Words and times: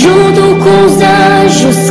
junto 0.00 0.56
com 0.62 0.86
os 0.86 1.00
anjos 1.02 1.90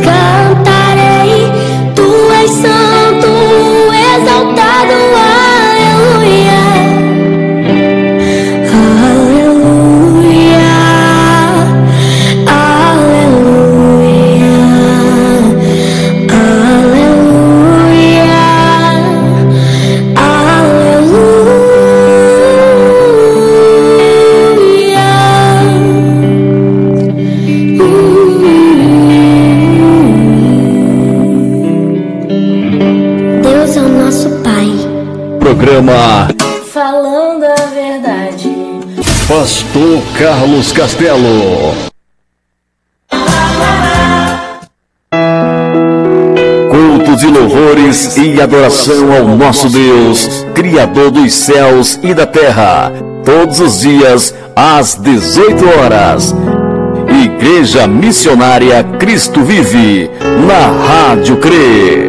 Programa 35.78 36.28
Falando 36.72 37.44
a 37.44 37.54
verdade. 37.66 38.50
Pastor 39.28 40.02
Carlos 40.18 40.72
Castelo. 40.72 41.72
Cultos 46.68 47.22
e 47.22 47.26
louvores 47.28 48.16
e 48.16 48.40
adoração 48.40 49.12
ao 49.12 49.28
nosso 49.28 49.70
Deus, 49.70 50.44
Criador 50.52 51.12
dos 51.12 51.32
céus 51.32 51.98
e 52.02 52.12
da 52.12 52.26
terra, 52.26 52.92
todos 53.24 53.60
os 53.60 53.80
dias 53.80 54.34
às 54.56 54.96
18 54.96 55.64
horas. 55.78 56.34
Igreja 57.24 57.86
Missionária 57.86 58.82
Cristo 58.98 59.44
Vive, 59.44 60.10
na 60.44 60.86
Rádio 60.86 61.36
CRE. 61.36 62.07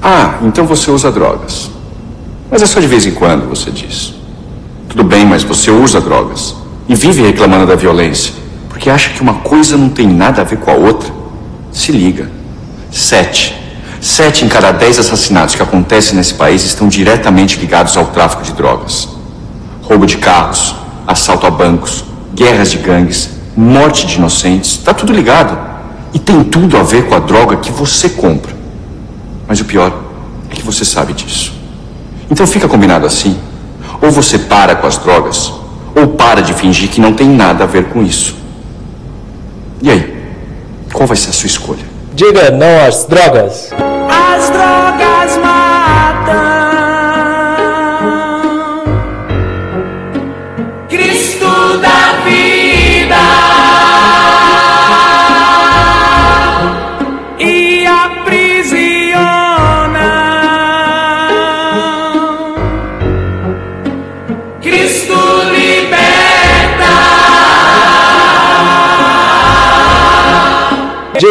Ah, 0.00 0.34
então 0.42 0.64
você 0.64 0.92
usa 0.92 1.10
drogas. 1.10 1.68
Mas 2.52 2.62
é 2.62 2.66
só 2.66 2.78
de 2.78 2.86
vez 2.86 3.04
em 3.04 3.10
quando, 3.10 3.48
você 3.48 3.72
diz. 3.72 4.14
Tudo 4.88 5.02
bem, 5.02 5.26
mas 5.26 5.42
você 5.42 5.72
usa 5.72 6.00
drogas. 6.00 6.54
E 6.88 6.94
vive 6.94 7.22
reclamando 7.22 7.66
da 7.66 7.74
violência. 7.74 8.32
Porque 8.68 8.88
acha 8.88 9.10
que 9.10 9.20
uma 9.20 9.34
coisa 9.34 9.76
não 9.76 9.88
tem 9.88 10.06
nada 10.06 10.42
a 10.42 10.44
ver 10.44 10.58
com 10.58 10.70
a 10.70 10.74
outra. 10.74 11.10
Se 11.72 11.90
liga. 11.90 12.30
Sete. 12.92 13.57
Sete 14.18 14.44
em 14.44 14.48
cada 14.48 14.72
dez 14.72 14.98
assassinatos 14.98 15.54
que 15.54 15.62
acontecem 15.62 16.16
nesse 16.16 16.34
país 16.34 16.64
estão 16.64 16.88
diretamente 16.88 17.56
ligados 17.60 17.96
ao 17.96 18.06
tráfico 18.06 18.42
de 18.42 18.50
drogas. 18.52 19.08
Roubo 19.80 20.06
de 20.06 20.16
carros, 20.16 20.74
assalto 21.06 21.46
a 21.46 21.50
bancos, 21.52 22.04
guerras 22.34 22.72
de 22.72 22.78
gangues, 22.78 23.30
morte 23.56 24.08
de 24.08 24.16
inocentes. 24.16 24.76
Tá 24.78 24.92
tudo 24.92 25.12
ligado. 25.12 25.56
E 26.12 26.18
tem 26.18 26.42
tudo 26.42 26.76
a 26.76 26.82
ver 26.82 27.06
com 27.06 27.14
a 27.14 27.20
droga 27.20 27.58
que 27.58 27.70
você 27.70 28.08
compra. 28.08 28.52
Mas 29.46 29.60
o 29.60 29.64
pior 29.64 29.96
é 30.50 30.54
que 30.56 30.62
você 30.62 30.84
sabe 30.84 31.12
disso. 31.12 31.52
Então 32.28 32.44
fica 32.44 32.66
combinado 32.66 33.06
assim. 33.06 33.38
Ou 34.02 34.10
você 34.10 34.36
para 34.36 34.74
com 34.74 34.88
as 34.88 34.98
drogas, 34.98 35.52
ou 35.94 36.08
para 36.08 36.40
de 36.40 36.54
fingir 36.54 36.88
que 36.88 37.00
não 37.00 37.12
tem 37.12 37.28
nada 37.28 37.62
a 37.62 37.68
ver 37.68 37.84
com 37.84 38.02
isso. 38.02 38.34
E 39.80 39.88
aí? 39.88 40.12
Qual 40.92 41.06
vai 41.06 41.16
ser 41.16 41.30
a 41.30 41.32
sua 41.32 41.46
escolha? 41.46 41.87
Diga 42.18 42.50
não 42.50 42.84
às 42.84 43.04
drogas. 43.04 43.70
As 44.10 44.50
drogas 44.50 45.36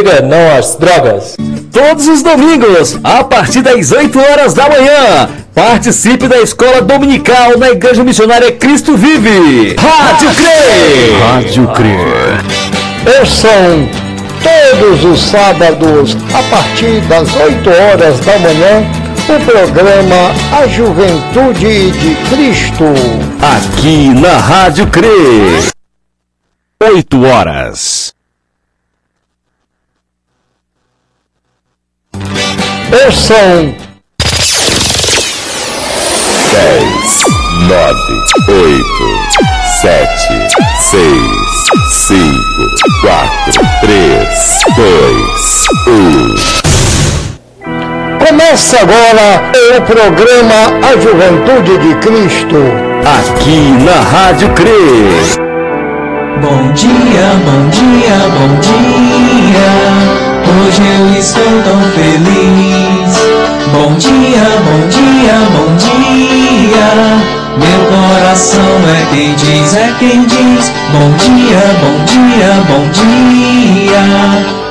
Diga 0.08 0.22
não 0.22 0.58
às 0.58 0.78
drogas. 0.78 1.36
Todos 1.70 2.08
os 2.08 2.24
domingos, 2.24 2.98
a 3.04 3.26
partir 3.26 3.62
das 3.62 3.92
8 3.92 4.18
horas 4.18 4.54
da 4.54 4.70
manhã, 4.70 5.30
participe 5.54 6.30
da 6.30 6.40
escola 6.40 6.82
dominical 6.82 7.58
na 7.58 7.72
Igreja 7.72 8.06
Missionária 8.06 8.50
Cristo 8.54 8.96
Vive. 8.96 9.76
Rádio 9.78 10.30
CRE. 10.30 11.20
Rádio 11.20 11.68
CRE. 11.74 13.20
Ouçam 13.20 13.90
todos 14.42 15.04
os 15.04 15.20
sábados, 15.30 16.16
a 16.34 16.44
partir 16.44 17.02
das 17.02 17.36
8 17.36 17.70
horas 17.70 18.20
da 18.22 18.40
manhã, 18.40 18.86
o 19.28 19.46
programa 19.46 20.32
A 20.58 20.68
Juventude 20.68 21.92
de 21.92 22.16
Cristo. 22.30 22.86
Aqui 23.42 24.08
na 24.14 24.38
Rádio 24.38 24.88
CRE. 24.88 25.68
8 26.82 27.26
horas. 27.26 28.17
Ouçam 33.06 33.76
10, 36.54 37.26
9, 37.68 37.96
8, 38.48 38.84
7, 39.82 40.08
6, 40.80 41.04
5, 42.08 42.28
4, 43.02 43.62
3, 43.82 44.28
2, 44.76 45.68
1. 45.88 46.58
Começa 48.26 48.78
agora 48.82 49.28
o 49.76 49.82
programa 49.84 50.60
A 50.84 50.92
Juventude 51.00 51.78
de 51.78 51.96
Cristo. 51.96 52.58
Aqui 53.06 53.60
na 53.84 54.02
Rádio 54.02 54.50
CRE. 54.54 55.48
Bom 56.42 56.72
dia, 56.74 57.36
bom 57.46 57.70
dia, 57.70 58.18
bom 58.34 58.52
dia. 58.60 60.37
Hoje 60.48 60.82
eu 60.82 61.20
estou 61.20 61.44
tão 61.64 61.82
feliz. 61.92 63.14
Bom 63.74 63.94
dia, 63.96 64.48
bom 64.64 64.88
dia, 64.88 65.36
bom 65.52 65.76
dia. 65.76 67.38
Meu 67.58 67.82
coração 67.90 68.62
é 68.62 69.06
quem 69.14 69.36
diz, 69.36 69.76
é 69.76 69.94
quem 70.00 70.24
diz. 70.26 70.72
Bom 70.94 71.12
dia, 71.18 71.64
bom 71.82 72.06
dia, 72.06 72.50
bom 72.70 72.88
dia. 72.92 74.04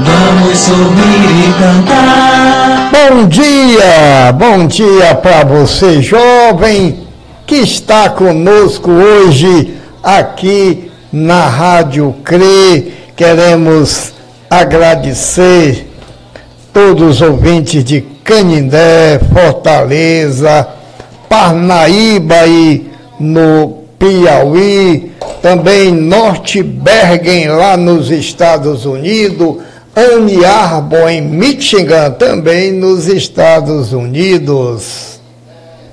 Vamos 0.00 0.58
sorrir 0.58 1.26
e 1.40 1.52
cantar. 1.60 2.90
Bom 2.92 3.26
dia, 3.28 4.32
bom 4.32 4.66
dia 4.66 5.14
para 5.14 5.44
você, 5.44 6.00
jovem, 6.00 7.06
que 7.46 7.56
está 7.56 8.08
conosco 8.08 8.90
hoje 8.90 9.74
aqui 10.02 10.90
na 11.12 11.46
Rádio 11.46 12.14
CRE. 12.24 12.94
Queremos 13.14 14.15
agradecer 14.50 15.86
todos 16.72 17.16
os 17.16 17.22
ouvintes 17.22 17.84
de 17.84 18.02
Canindé, 18.22 19.20
Fortaleza, 19.32 20.68
Parnaíba 21.28 22.46
e 22.46 22.86
no 23.18 23.84
Piauí, 23.98 25.12
também 25.40 25.92
Norte 25.92 26.62
Bergen 26.62 27.48
lá 27.48 27.76
nos 27.76 28.10
Estados 28.10 28.84
Unidos, 28.84 29.56
Anne 29.96 30.44
Arbor 30.44 31.08
em 31.08 31.22
Michigan, 31.22 32.10
também 32.10 32.72
nos 32.72 33.08
Estados 33.08 33.92
Unidos. 33.92 35.18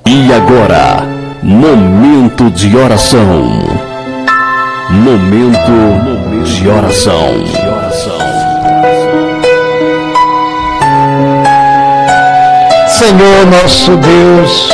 E 0.06 0.34
agora, 0.34 1.08
momento 1.42 2.52
de 2.52 2.76
oração. 2.76 3.48
Momento 4.90 6.44
de 6.46 6.68
oração. 6.68 7.63
Senhor 13.04 13.46
nosso 13.48 13.98
Deus 13.98 14.70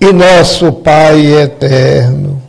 e 0.00 0.12
nosso 0.12 0.72
Pai 0.72 1.24
eterno, 1.40 2.42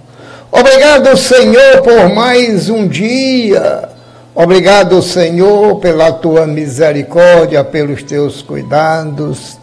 Obrigado, 0.51 1.15
Senhor, 1.15 1.83
por 1.83 2.09
mais 2.09 2.69
um 2.69 2.87
dia. 2.87 3.89
Obrigado, 4.33 4.99
Senhor, 5.03 5.75
pela 5.75 6.11
tua 6.11 6.47
misericórdia, 6.47 7.63
pelos 7.63 8.01
teus 8.01 8.41
cuidados. 8.41 9.59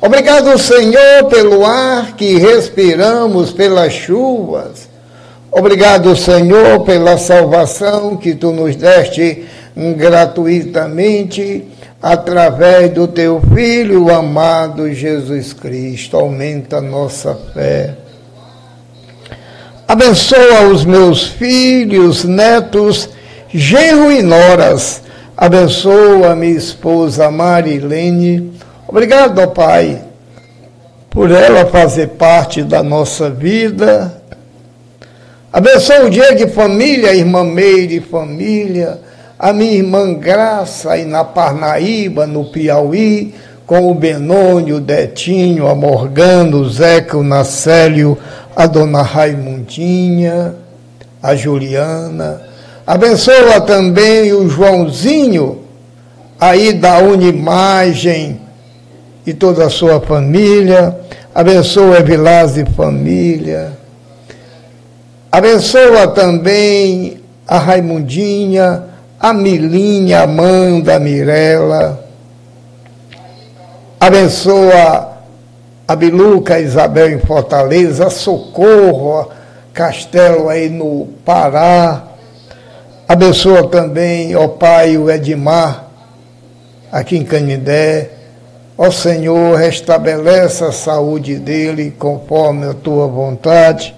Obrigado, 0.00 0.58
Senhor, 0.58 1.26
pelo 1.28 1.66
ar 1.66 2.12
que 2.16 2.38
respiramos, 2.38 3.52
pelas 3.52 3.92
chuvas. 3.92 4.88
Obrigado, 5.52 6.16
Senhor, 6.16 6.80
pela 6.80 7.18
salvação 7.18 8.16
que 8.16 8.34
tu 8.34 8.52
nos 8.52 8.74
deste 8.74 9.44
gratuitamente 9.96 11.73
através 12.04 12.90
do 12.92 13.08
teu 13.08 13.40
Filho 13.54 14.14
amado 14.14 14.92
Jesus 14.92 15.54
Cristo. 15.54 16.18
Aumenta 16.18 16.78
nossa 16.78 17.34
fé. 17.54 17.94
Abençoa 19.88 20.68
os 20.70 20.84
meus 20.84 21.26
filhos, 21.26 22.22
netos, 22.22 23.08
genro 23.48 24.12
e 24.12 24.22
noras. 24.22 25.00
Abençoa 25.34 26.36
minha 26.36 26.52
esposa 26.52 27.30
Marilene. 27.30 28.52
Obrigado, 28.86 29.38
ó 29.38 29.46
Pai, 29.46 30.02
por 31.08 31.30
ela 31.30 31.64
fazer 31.64 32.08
parte 32.08 32.62
da 32.62 32.82
nossa 32.82 33.30
vida. 33.30 34.22
Abençoa 35.50 36.04
o 36.04 36.10
dia 36.10 36.34
de 36.34 36.48
família, 36.48 37.14
irmã 37.14 37.44
Meire 37.44 38.00
família 38.00 39.00
a 39.44 39.52
minha 39.52 39.74
irmã 39.74 40.14
Graça 40.14 40.92
aí 40.92 41.04
na 41.04 41.22
Parnaíba, 41.22 42.26
no 42.26 42.46
Piauí, 42.46 43.34
com 43.66 43.90
o 43.90 43.94
Benônio, 43.94 44.76
o 44.76 44.80
Detinho, 44.80 45.68
a 45.68 45.74
Morgana, 45.74 46.56
o 46.56 46.66
Zeca, 46.66 47.18
o 47.18 47.22
Nacélio, 47.22 48.16
a 48.56 48.66
dona 48.66 49.02
Raimundinha, 49.02 50.54
a 51.22 51.36
Juliana. 51.36 52.40
Abençoa 52.86 53.60
também 53.60 54.32
o 54.32 54.48
Joãozinho, 54.48 55.58
aí 56.40 56.72
da 56.72 57.00
Unimagem 57.00 58.40
e 59.26 59.34
toda 59.34 59.66
a 59.66 59.70
sua 59.70 60.00
família. 60.00 60.98
Abençoa 61.34 61.98
Evilás 61.98 62.56
e 62.56 62.64
família. 62.64 63.72
Abençoa 65.30 66.08
também 66.08 67.18
a 67.46 67.58
Raimundinha, 67.58 68.93
a 69.24 69.32
Milinha, 69.32 70.24
Amanda, 70.24 70.96
a 70.96 71.00
Mirella. 71.00 71.98
Abençoa 73.98 75.16
a 75.88 75.96
Biluca, 75.96 76.56
a 76.56 76.60
Isabel 76.60 77.08
em 77.08 77.18
Fortaleza, 77.20 78.10
Socorro, 78.10 79.20
a 79.20 79.28
Castelo 79.72 80.50
aí 80.50 80.68
no 80.68 81.08
Pará. 81.24 82.02
Abençoa 83.08 83.66
também, 83.66 84.36
ó 84.36 84.46
Pai, 84.46 84.98
o 84.98 85.10
Edmar, 85.10 85.86
aqui 86.92 87.16
em 87.16 87.24
Canindé. 87.24 88.10
Ó 88.76 88.90
Senhor, 88.90 89.56
restabelece 89.56 90.64
a 90.64 90.70
saúde 90.70 91.36
dele 91.36 91.94
conforme 91.98 92.66
a 92.66 92.74
tua 92.74 93.06
vontade. 93.06 93.96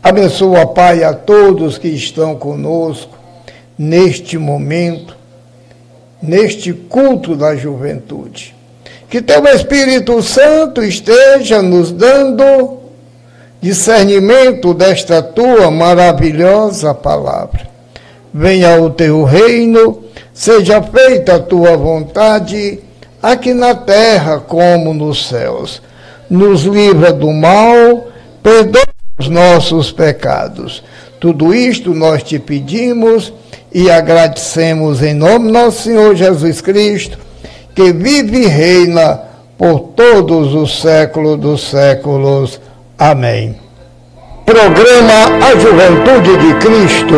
Abençoa, 0.00 0.64
Pai, 0.64 1.02
a 1.02 1.12
todos 1.12 1.76
que 1.76 1.88
estão 1.88 2.36
conosco 2.36 3.15
neste 3.78 4.38
momento, 4.38 5.16
neste 6.22 6.72
culto 6.72 7.34
da 7.34 7.54
juventude. 7.54 8.54
Que 9.08 9.20
teu 9.20 9.44
Espírito 9.46 10.20
Santo 10.22 10.82
esteja 10.82 11.62
nos 11.62 11.92
dando 11.92 12.80
discernimento 13.60 14.74
desta 14.74 15.22
tua 15.22 15.70
maravilhosa 15.70 16.94
palavra. 16.94 17.68
Venha 18.32 18.80
o 18.80 18.90
teu 18.90 19.24
reino, 19.24 20.02
seja 20.34 20.82
feita 20.82 21.36
a 21.36 21.40
tua 21.40 21.76
vontade, 21.76 22.80
aqui 23.22 23.54
na 23.54 23.74
terra 23.74 24.40
como 24.40 24.92
nos 24.92 25.28
céus. 25.28 25.80
Nos 26.28 26.64
livra 26.64 27.12
do 27.12 27.32
mal, 27.32 28.08
perdoa 28.42 28.84
os 29.18 29.28
nossos 29.28 29.92
pecados. 29.92 30.82
Tudo 31.20 31.54
isto 31.54 31.94
nós 31.94 32.22
te 32.22 32.38
pedimos 32.38 33.32
e 33.76 33.90
agradecemos 33.90 35.02
em 35.02 35.12
nome 35.12 35.48
do 35.48 35.52
nosso 35.52 35.82
Senhor 35.82 36.16
Jesus 36.16 36.62
Cristo, 36.62 37.18
que 37.74 37.92
vive 37.92 38.44
e 38.44 38.46
reina 38.46 39.20
por 39.58 39.80
todos 39.94 40.54
os 40.54 40.80
séculos 40.80 41.38
dos 41.38 41.68
séculos. 41.68 42.58
Amém. 42.98 43.54
Programa 44.46 45.44
A 45.44 45.54
Juventude 45.60 46.38
de 46.38 46.54
Cristo. 46.54 47.16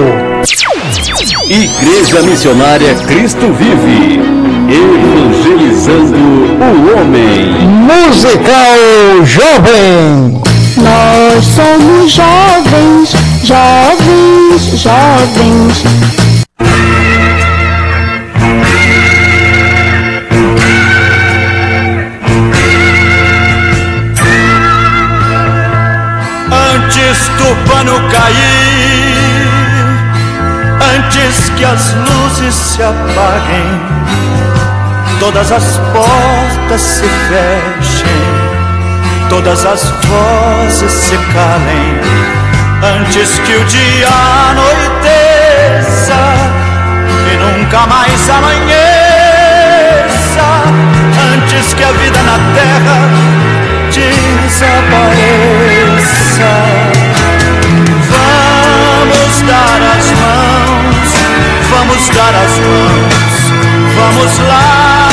Igreja 1.49 2.23
Missionária 2.23 2.93
Cristo 3.07 3.53
Vive, 3.53 4.19
evangelizando 4.69 6.17
o 6.59 6.99
homem. 6.99 7.53
Musical 7.87 9.25
Jovem. 9.25 10.43
Nós 10.77 11.45
somos 11.45 12.11
jovens, 12.11 13.13
jovens, 13.45 14.83
jovens. 14.83 15.98
Que 31.59 31.65
as 31.65 31.93
luzes 31.93 32.55
se 32.55 32.81
apaguem, 32.81 33.81
todas 35.19 35.51
as 35.51 35.81
portas 35.93 36.81
se 36.81 37.03
fechem, 37.03 38.23
todas 39.29 39.67
as 39.67 39.83
vozes 40.07 40.93
se 40.93 41.17
calem, 41.17 41.99
antes 43.01 43.41
que 43.41 43.57
o 43.57 43.65
dia 43.65 44.09
anoiteça 44.51 46.15
e 47.33 47.37
nunca 47.39 47.87
mais 47.89 48.31
amanheça, 48.31 48.79
antes 51.35 51.75
que 51.75 51.83
a 51.83 51.91
vida 51.91 52.23
na 52.23 52.39
terra 52.55 53.09
desapareça. 53.91 54.89
Vamos 61.89 62.09
dar 62.11 62.35
as 62.35 62.59
mãos, 62.59 63.15
vamos 63.97 64.39
lá 64.41 65.09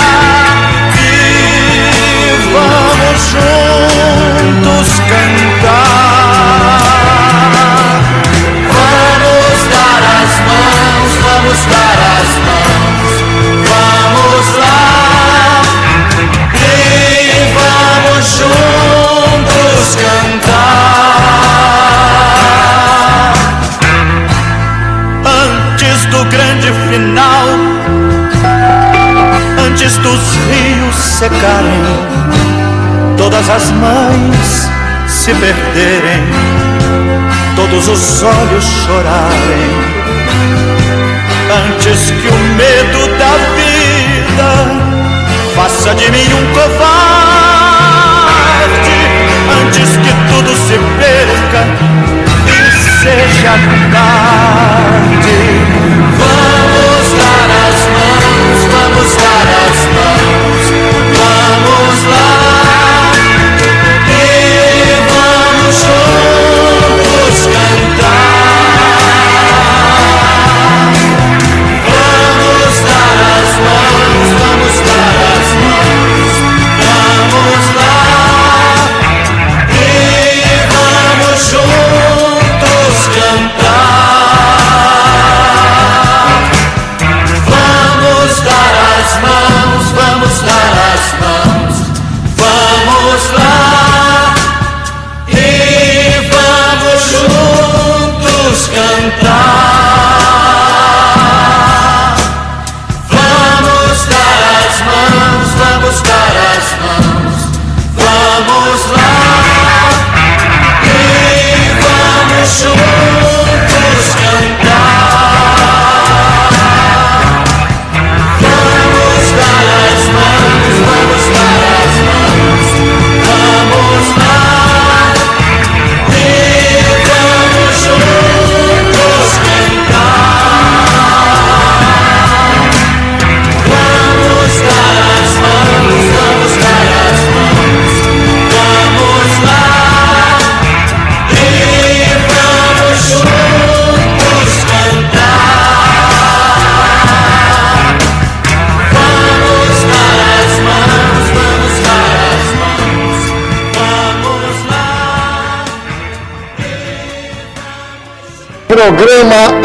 e 0.94 1.08
vamos 2.52 3.20
juntos 3.32 4.90
cantar. 5.00 5.56
Vamos 8.68 9.60
dar 9.72 10.04
as 10.22 10.34
mãos, 10.42 11.12
vamos 11.24 11.60
dar 11.66 11.98
as 12.20 12.32
mãos, 12.46 13.14
vamos 13.72 14.48
lá 14.58 15.62
e 16.54 16.68
vamos 17.56 18.26
juntos 18.38 19.96
cantar. 19.96 20.35
Secarem, 31.16 31.82
todas 33.16 33.50
as 33.50 33.72
mães 33.72 34.70
se 35.08 35.34
perderem, 35.34 36.22
todos 37.56 37.88
os 37.88 38.22
olhos 38.22 38.66
chorarem. 38.86 39.96
Antes 41.68 42.12
que 42.12 42.28
o 42.28 42.38
medo 42.58 43.08
da 43.18 43.38
vida 43.56 44.52
faça 45.56 45.96
de 45.96 46.12
mim 46.12 46.34
um 46.34 46.54
covarde, 46.54 46.76
antes 49.62 49.96
que 49.96 50.12
tudo 50.34 50.54
se 50.68 50.78
perca 51.00 51.62
e 52.46 52.60
seja 53.00 53.54
tarde. 53.94 55.65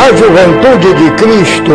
A 0.01 0.17
Juventude 0.17 0.95
de 0.95 1.11
Cristo. 1.11 1.73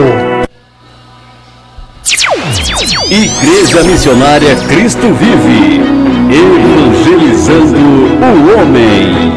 Igreja 3.07 3.83
Missionária 3.83 4.55
Cristo 4.67 5.13
Vive, 5.13 5.79
evangelizando 6.33 7.77
o 7.77 8.59
homem. 8.59 9.31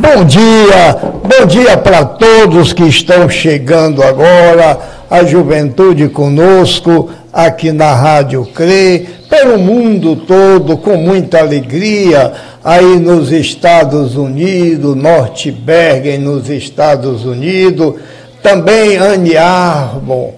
Bom 0.00 0.24
dia, 0.24 0.98
bom 1.22 1.46
dia 1.46 1.76
para 1.76 2.04
todos 2.04 2.72
que 2.72 2.82
estão 2.82 3.28
chegando 3.28 4.02
agora, 4.02 4.80
a 5.08 5.22
juventude 5.22 6.08
conosco, 6.08 7.08
aqui 7.32 7.70
na 7.70 7.94
Rádio 7.94 8.44
CRE, 8.46 9.06
pelo 9.30 9.58
mundo 9.58 10.16
todo, 10.16 10.76
com 10.76 10.96
muita 10.96 11.38
alegria, 11.38 12.32
aí 12.66 12.98
nos 12.98 13.30
Estados 13.30 14.16
Unidos, 14.16 14.96
Norte 14.96 15.52
Bergen, 15.52 16.18
nos 16.18 16.50
Estados 16.50 17.24
Unidos, 17.24 17.94
também 18.42 18.96
Anne 18.96 19.36
Arbor, 19.36 20.32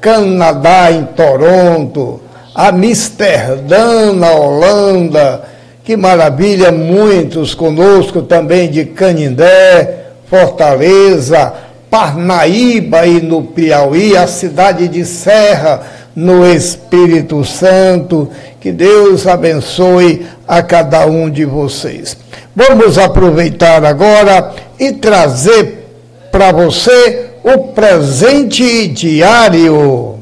Canadá, 0.00 0.90
em 0.90 1.04
Toronto, 1.04 2.20
Amsterdã, 2.52 4.12
na 4.12 4.32
Holanda, 4.32 5.44
que 5.84 5.96
maravilha, 5.96 6.72
muitos 6.72 7.54
conosco 7.54 8.22
também 8.22 8.68
de 8.68 8.86
Canindé, 8.86 10.06
Fortaleza, 10.28 11.52
Parnaíba 11.88 13.06
e 13.06 13.22
no 13.22 13.44
Piauí, 13.44 14.16
a 14.16 14.26
cidade 14.26 14.88
de 14.88 15.04
Serra, 15.04 15.82
no 16.16 16.44
Espírito 16.44 17.44
Santo. 17.44 18.28
Que 18.60 18.72
Deus 18.72 19.26
abençoe 19.26 20.26
a 20.50 20.62
cada 20.62 21.06
um 21.06 21.30
de 21.30 21.44
vocês. 21.44 22.16
Vamos 22.54 22.98
aproveitar 22.98 23.84
agora 23.84 24.52
e 24.78 24.92
trazer 24.92 25.86
para 26.32 26.50
você 26.50 27.30
o 27.44 27.68
presente 27.68 28.88
diário. 28.88 30.18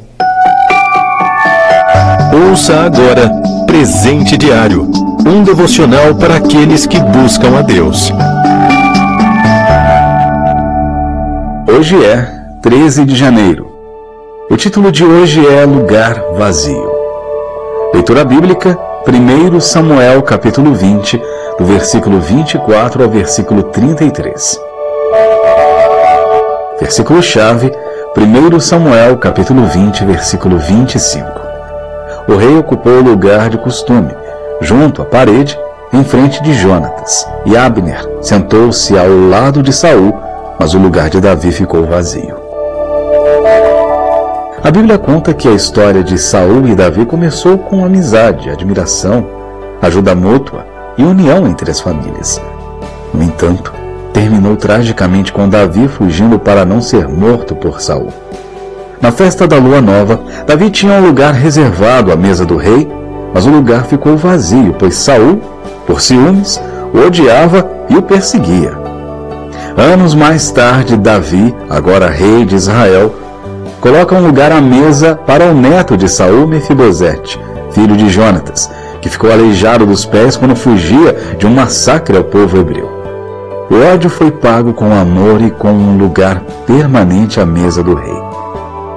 Ouça 2.30 2.82
agora 2.82 3.30
Presente 3.66 4.36
Diário 4.36 4.90
um 5.26 5.42
devocional 5.42 6.14
para 6.14 6.36
aqueles 6.36 6.86
que 6.86 6.98
buscam 7.00 7.58
a 7.58 7.62
Deus. 7.62 8.10
Hoje 11.70 12.02
é 12.02 12.26
13 12.62 13.04
de 13.04 13.14
janeiro. 13.14 13.70
O 14.50 14.56
título 14.56 14.90
de 14.90 15.04
hoje 15.04 15.46
é 15.46 15.66
Lugar 15.66 16.14
Vazio. 16.38 16.90
Leitura 17.92 18.24
bíblica, 18.24 18.78
1 19.06 19.60
Samuel 19.60 20.22
capítulo 20.22 20.74
20, 20.74 21.22
do 21.58 21.64
versículo 21.64 22.20
24 22.20 23.02
ao 23.02 23.08
versículo 23.08 23.62
33. 23.62 24.60
Versículo-chave, 26.80 27.72
1 28.16 28.60
Samuel 28.60 29.16
capítulo 29.18 29.66
20, 29.66 30.04
versículo 30.04 30.58
25. 30.58 31.24
O 32.26 32.36
rei 32.36 32.56
ocupou 32.58 32.94
o 32.94 33.02
lugar 33.02 33.48
de 33.48 33.58
costume, 33.58 34.14
junto 34.60 35.02
à 35.02 35.04
parede, 35.04 35.58
em 35.92 36.04
frente 36.04 36.42
de 36.42 36.52
Jonatas, 36.52 37.26
e 37.46 37.56
Abner 37.56 38.04
sentou-se 38.20 38.98
ao 38.98 39.08
lado 39.08 39.62
de 39.62 39.72
Saul, 39.72 40.12
mas 40.58 40.74
o 40.74 40.78
lugar 40.78 41.08
de 41.08 41.20
Davi 41.20 41.52
ficou 41.52 41.86
vazio. 41.86 42.47
A 44.62 44.72
Bíblia 44.72 44.98
conta 44.98 45.32
que 45.32 45.46
a 45.46 45.52
história 45.52 46.02
de 46.02 46.18
Saul 46.18 46.66
e 46.66 46.74
Davi 46.74 47.06
começou 47.06 47.56
com 47.58 47.84
amizade, 47.84 48.50
admiração, 48.50 49.24
ajuda 49.80 50.16
mútua 50.16 50.66
e 50.98 51.04
união 51.04 51.46
entre 51.46 51.70
as 51.70 51.80
famílias. 51.80 52.42
No 53.14 53.22
entanto, 53.22 53.72
terminou 54.12 54.56
tragicamente 54.56 55.32
com 55.32 55.48
Davi 55.48 55.86
fugindo 55.86 56.40
para 56.40 56.64
não 56.64 56.80
ser 56.80 57.06
morto 57.06 57.54
por 57.54 57.80
Saul. 57.80 58.12
Na 59.00 59.12
festa 59.12 59.46
da 59.46 59.56
lua 59.56 59.80
nova, 59.80 60.20
Davi 60.44 60.70
tinha 60.70 60.94
um 60.94 61.06
lugar 61.06 61.34
reservado 61.34 62.10
à 62.10 62.16
mesa 62.16 62.44
do 62.44 62.56
rei, 62.56 62.88
mas 63.32 63.46
o 63.46 63.50
lugar 63.50 63.84
ficou 63.84 64.16
vazio, 64.16 64.74
pois 64.76 64.96
Saul, 64.96 65.40
por 65.86 66.00
ciúmes, 66.00 66.60
o 66.92 67.06
odiava 67.06 67.64
e 67.88 67.96
o 67.96 68.02
perseguia. 68.02 68.76
Anos 69.76 70.16
mais 70.16 70.50
tarde, 70.50 70.96
Davi, 70.96 71.54
agora 71.70 72.10
rei 72.10 72.44
de 72.44 72.56
Israel, 72.56 73.14
coloca 73.80 74.14
um 74.14 74.26
lugar 74.26 74.52
à 74.52 74.60
mesa 74.60 75.14
para 75.14 75.46
o 75.46 75.54
neto 75.54 75.96
de 75.96 76.08
Saul, 76.08 76.46
Mefibosete, 76.46 77.40
filho 77.72 77.96
de 77.96 78.08
Jonatas, 78.08 78.70
que 79.00 79.08
ficou 79.08 79.30
aleijado 79.30 79.86
dos 79.86 80.04
pés 80.04 80.36
quando 80.36 80.56
fugia 80.56 81.36
de 81.38 81.46
um 81.46 81.54
massacre 81.54 82.16
ao 82.16 82.24
povo 82.24 82.58
hebreu. 82.58 82.98
O 83.70 83.92
ódio 83.92 84.08
foi 84.08 84.30
pago 84.30 84.72
com 84.72 84.92
amor 84.92 85.40
e 85.42 85.50
com 85.50 85.70
um 85.70 85.96
lugar 85.98 86.42
permanente 86.66 87.38
à 87.38 87.46
mesa 87.46 87.82
do 87.82 87.94
rei. 87.94 88.16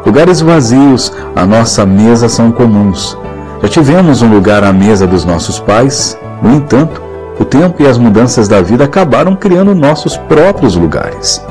Lugares 0.05 0.41
vazios 0.41 1.11
à 1.35 1.45
nossa 1.45 1.85
mesa 1.85 2.27
são 2.27 2.51
comuns. 2.51 3.17
Já 3.61 3.69
tivemos 3.69 4.21
um 4.21 4.33
lugar 4.33 4.63
à 4.63 4.73
mesa 4.73 5.05
dos 5.05 5.23
nossos 5.23 5.59
pais, 5.59 6.17
no 6.41 6.55
entanto, 6.55 7.01
o 7.39 7.45
tempo 7.45 7.83
e 7.83 7.87
as 7.87 7.97
mudanças 7.97 8.47
da 8.47 8.61
vida 8.61 8.85
acabaram 8.85 9.35
criando 9.35 9.75
nossos 9.75 10.17
próprios 10.17 10.75
lugares. 10.75 11.45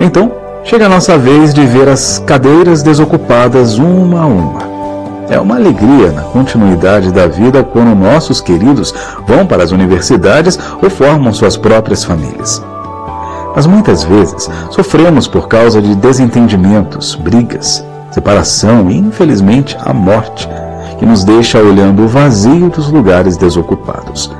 Então, 0.00 0.32
chega 0.66 0.86
a 0.86 0.88
nossa 0.88 1.16
vez 1.16 1.54
de 1.54 1.64
ver 1.64 1.88
as 1.88 2.18
cadeiras 2.26 2.82
desocupadas 2.82 3.78
uma 3.78 4.22
a 4.22 4.26
uma. 4.26 4.76
É 5.30 5.38
uma 5.38 5.54
alegria 5.54 6.10
na 6.10 6.22
continuidade 6.22 7.12
da 7.12 7.28
vida 7.28 7.62
quando 7.62 7.94
nossos 7.94 8.40
queridos 8.40 8.92
vão 9.28 9.46
para 9.46 9.62
as 9.62 9.70
universidades 9.70 10.58
ou 10.82 10.90
formam 10.90 11.32
suas 11.32 11.56
próprias 11.56 12.02
famílias. 12.02 12.60
Mas 13.54 13.64
muitas 13.64 14.02
vezes 14.02 14.50
sofremos 14.70 15.28
por 15.28 15.46
causa 15.46 15.80
de 15.80 15.94
desentendimentos, 15.94 17.14
brigas, 17.14 17.84
separação 18.10 18.90
e, 18.90 18.98
infelizmente, 18.98 19.76
a 19.80 19.92
morte, 19.92 20.48
que 20.98 21.06
nos 21.06 21.22
deixa 21.22 21.60
olhando 21.60 22.02
o 22.02 22.08
vazio 22.08 22.68
dos 22.70 22.90
lugares 22.90 23.36
desocupados. 23.36 24.32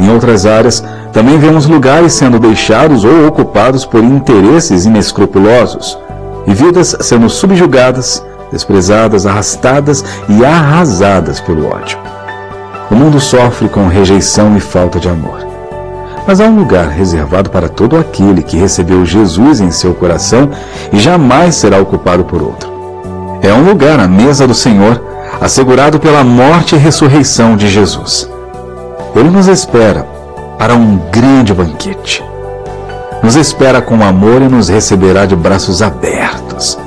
Em 0.00 0.10
outras 0.10 0.46
áreas, 0.46 0.82
também 1.16 1.38
vemos 1.38 1.64
lugares 1.64 2.12
sendo 2.12 2.38
deixados 2.38 3.02
ou 3.02 3.26
ocupados 3.26 3.86
por 3.86 4.04
interesses 4.04 4.84
inescrupulosos 4.84 5.98
e 6.46 6.52
vidas 6.52 6.94
sendo 7.00 7.30
subjugadas, 7.30 8.22
desprezadas, 8.52 9.24
arrastadas 9.24 10.04
e 10.28 10.44
arrasadas 10.44 11.40
pelo 11.40 11.70
ódio. 11.70 11.96
O 12.90 12.94
mundo 12.94 13.18
sofre 13.18 13.66
com 13.66 13.88
rejeição 13.88 14.58
e 14.58 14.60
falta 14.60 15.00
de 15.00 15.08
amor. 15.08 15.38
Mas 16.26 16.38
há 16.38 16.44
um 16.44 16.54
lugar 16.54 16.88
reservado 16.88 17.48
para 17.48 17.70
todo 17.70 17.96
aquele 17.96 18.42
que 18.42 18.58
recebeu 18.58 19.06
Jesus 19.06 19.62
em 19.62 19.70
seu 19.70 19.94
coração 19.94 20.50
e 20.92 20.98
jamais 20.98 21.54
será 21.54 21.80
ocupado 21.80 22.24
por 22.24 22.42
outro. 22.42 22.70
É 23.40 23.54
um 23.54 23.66
lugar 23.66 23.98
à 23.98 24.06
mesa 24.06 24.46
do 24.46 24.54
Senhor, 24.54 25.02
assegurado 25.40 25.98
pela 25.98 26.22
morte 26.22 26.74
e 26.74 26.78
ressurreição 26.78 27.56
de 27.56 27.70
Jesus. 27.70 28.30
Ele 29.14 29.30
nos 29.30 29.48
espera 29.48 30.15
para 30.58 30.74
um 30.74 30.98
grande 31.10 31.52
banquete. 31.52 32.24
Nos 33.22 33.34
espera 33.34 33.80
com 33.80 34.02
amor 34.02 34.42
e 34.42 34.48
nos 34.48 34.68
receberá 34.68 35.26
de 35.26 35.34
braços 35.34 35.82
abertos. 35.82 36.78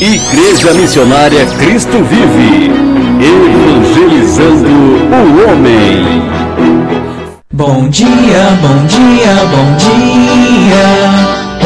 Igreja 0.00 0.72
Missionária 0.74 1.46
Cristo 1.58 2.02
Vive, 2.04 2.70
evangelizando 3.20 4.68
o 4.68 5.48
homem. 5.48 6.93
Bom 7.56 7.88
dia, 7.88 8.08
bom 8.60 8.84
dia, 8.86 9.32
bom 9.52 9.76
dia. 9.76 10.88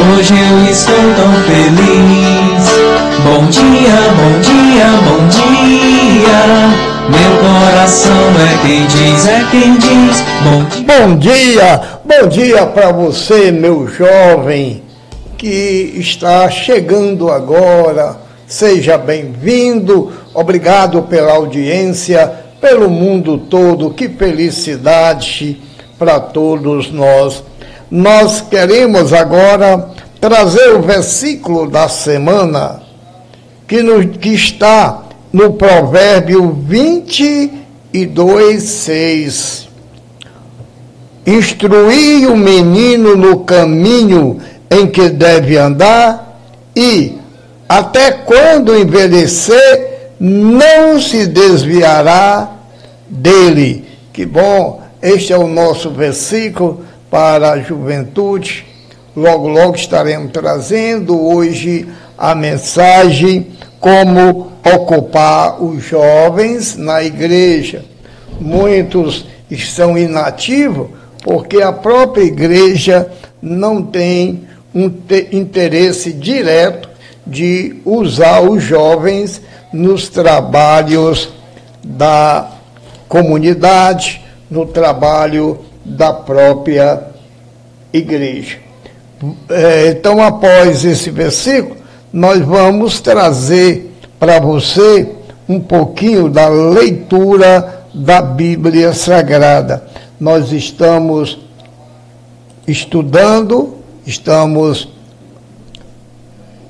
Hoje 0.05 0.35
eu 0.35 0.71
estou 0.71 0.93
tão 1.15 1.33
feliz. 1.45 2.63
Bom 3.23 3.47
dia, 3.47 3.97
bom 4.13 4.39
dia, 4.39 4.85
bom 5.07 5.27
dia. 5.29 6.45
Meu 7.09 7.31
coração 7.41 8.13
é 8.13 8.67
quem 8.67 8.85
diz, 8.85 9.27
é 9.27 9.43
quem 9.49 9.77
diz. 9.79 10.23
Bom 10.43 10.63
dia. 10.65 10.85
Bom 10.85 11.15
dia, 11.17 11.81
bom 12.05 12.27
dia 12.27 12.65
para 12.67 12.91
você, 12.91 13.51
meu 13.51 13.87
jovem, 13.87 14.83
que 15.39 15.95
está 15.95 16.51
chegando 16.51 17.31
agora 17.31 18.29
Seja 18.45 18.95
bem-vindo, 18.95 20.11
obrigado 20.35 21.03
pela 21.03 21.33
audiência, 21.33 22.31
pelo 22.59 22.89
mundo 22.89 23.37
todo, 23.37 23.91
que 23.91 24.09
felicidade 24.09 25.68
para 25.99 26.19
todos 26.19 26.89
nós. 26.91 27.43
Nós 27.91 28.41
queremos 28.41 29.13
agora 29.13 29.89
trazer 30.19 30.73
o 30.75 30.81
versículo 30.81 31.69
da 31.69 31.87
semana 31.87 32.81
que, 33.67 33.83
no, 33.83 34.07
que 34.07 34.29
está 34.29 35.03
no 35.31 35.53
provérbio 35.53 36.57
22, 36.65 38.63
6. 38.63 39.67
Instruir 41.27 42.31
o 42.31 42.37
menino 42.37 43.15
no 43.15 43.41
caminho 43.41 44.39
em 44.71 44.87
que 44.87 45.09
deve 45.09 45.57
andar 45.57 46.39
e 46.75 47.19
até 47.69 48.11
quando 48.11 48.75
envelhecer, 48.75 50.13
não 50.19 50.99
se 50.99 51.27
desviará 51.27 52.49
dele. 53.07 53.85
Que 54.11 54.25
bom, 54.25 54.78
este 55.01 55.33
é 55.33 55.37
o 55.37 55.47
nosso 55.47 55.89
versículo 55.91 56.85
para 57.09 57.51
a 57.51 57.59
juventude. 57.59 58.65
Logo, 59.15 59.47
logo 59.47 59.75
estaremos 59.75 60.31
trazendo 60.31 61.19
hoje 61.19 61.87
a 62.17 62.35
mensagem 62.35 63.47
como 63.79 64.51
ocupar 64.63 65.61
os 65.63 65.83
jovens 65.83 66.75
na 66.75 67.01
igreja. 67.03 67.83
Muitos 68.39 69.25
estão 69.49 69.97
inativos 69.97 70.87
porque 71.23 71.61
a 71.61 71.71
própria 71.71 72.23
igreja 72.23 73.09
não 73.41 73.81
tem 73.81 74.47
um 74.73 74.91
interesse 75.31 76.13
direto 76.13 76.89
de 77.25 77.77
usar 77.85 78.41
os 78.41 78.63
jovens 78.63 79.41
nos 79.71 80.09
trabalhos 80.09 81.29
da 81.83 82.51
comunidade, 83.07 84.21
no 84.49 84.65
trabalho 84.65 85.59
da 85.85 86.11
própria 86.13 87.03
igreja. 87.93 88.57
É, 89.49 89.89
então, 89.89 90.21
após 90.21 90.85
esse 90.85 91.09
versículo, 91.09 91.77
nós 92.11 92.39
vamos 92.39 92.99
trazer 92.99 93.93
para 94.19 94.39
você 94.39 95.09
um 95.47 95.59
pouquinho 95.59 96.29
da 96.29 96.47
leitura 96.47 97.85
da 97.93 98.21
Bíblia 98.21 98.93
Sagrada. 98.93 99.83
Nós 100.19 100.51
estamos 100.51 101.39
estudando, 102.67 103.77
estamos 104.05 104.89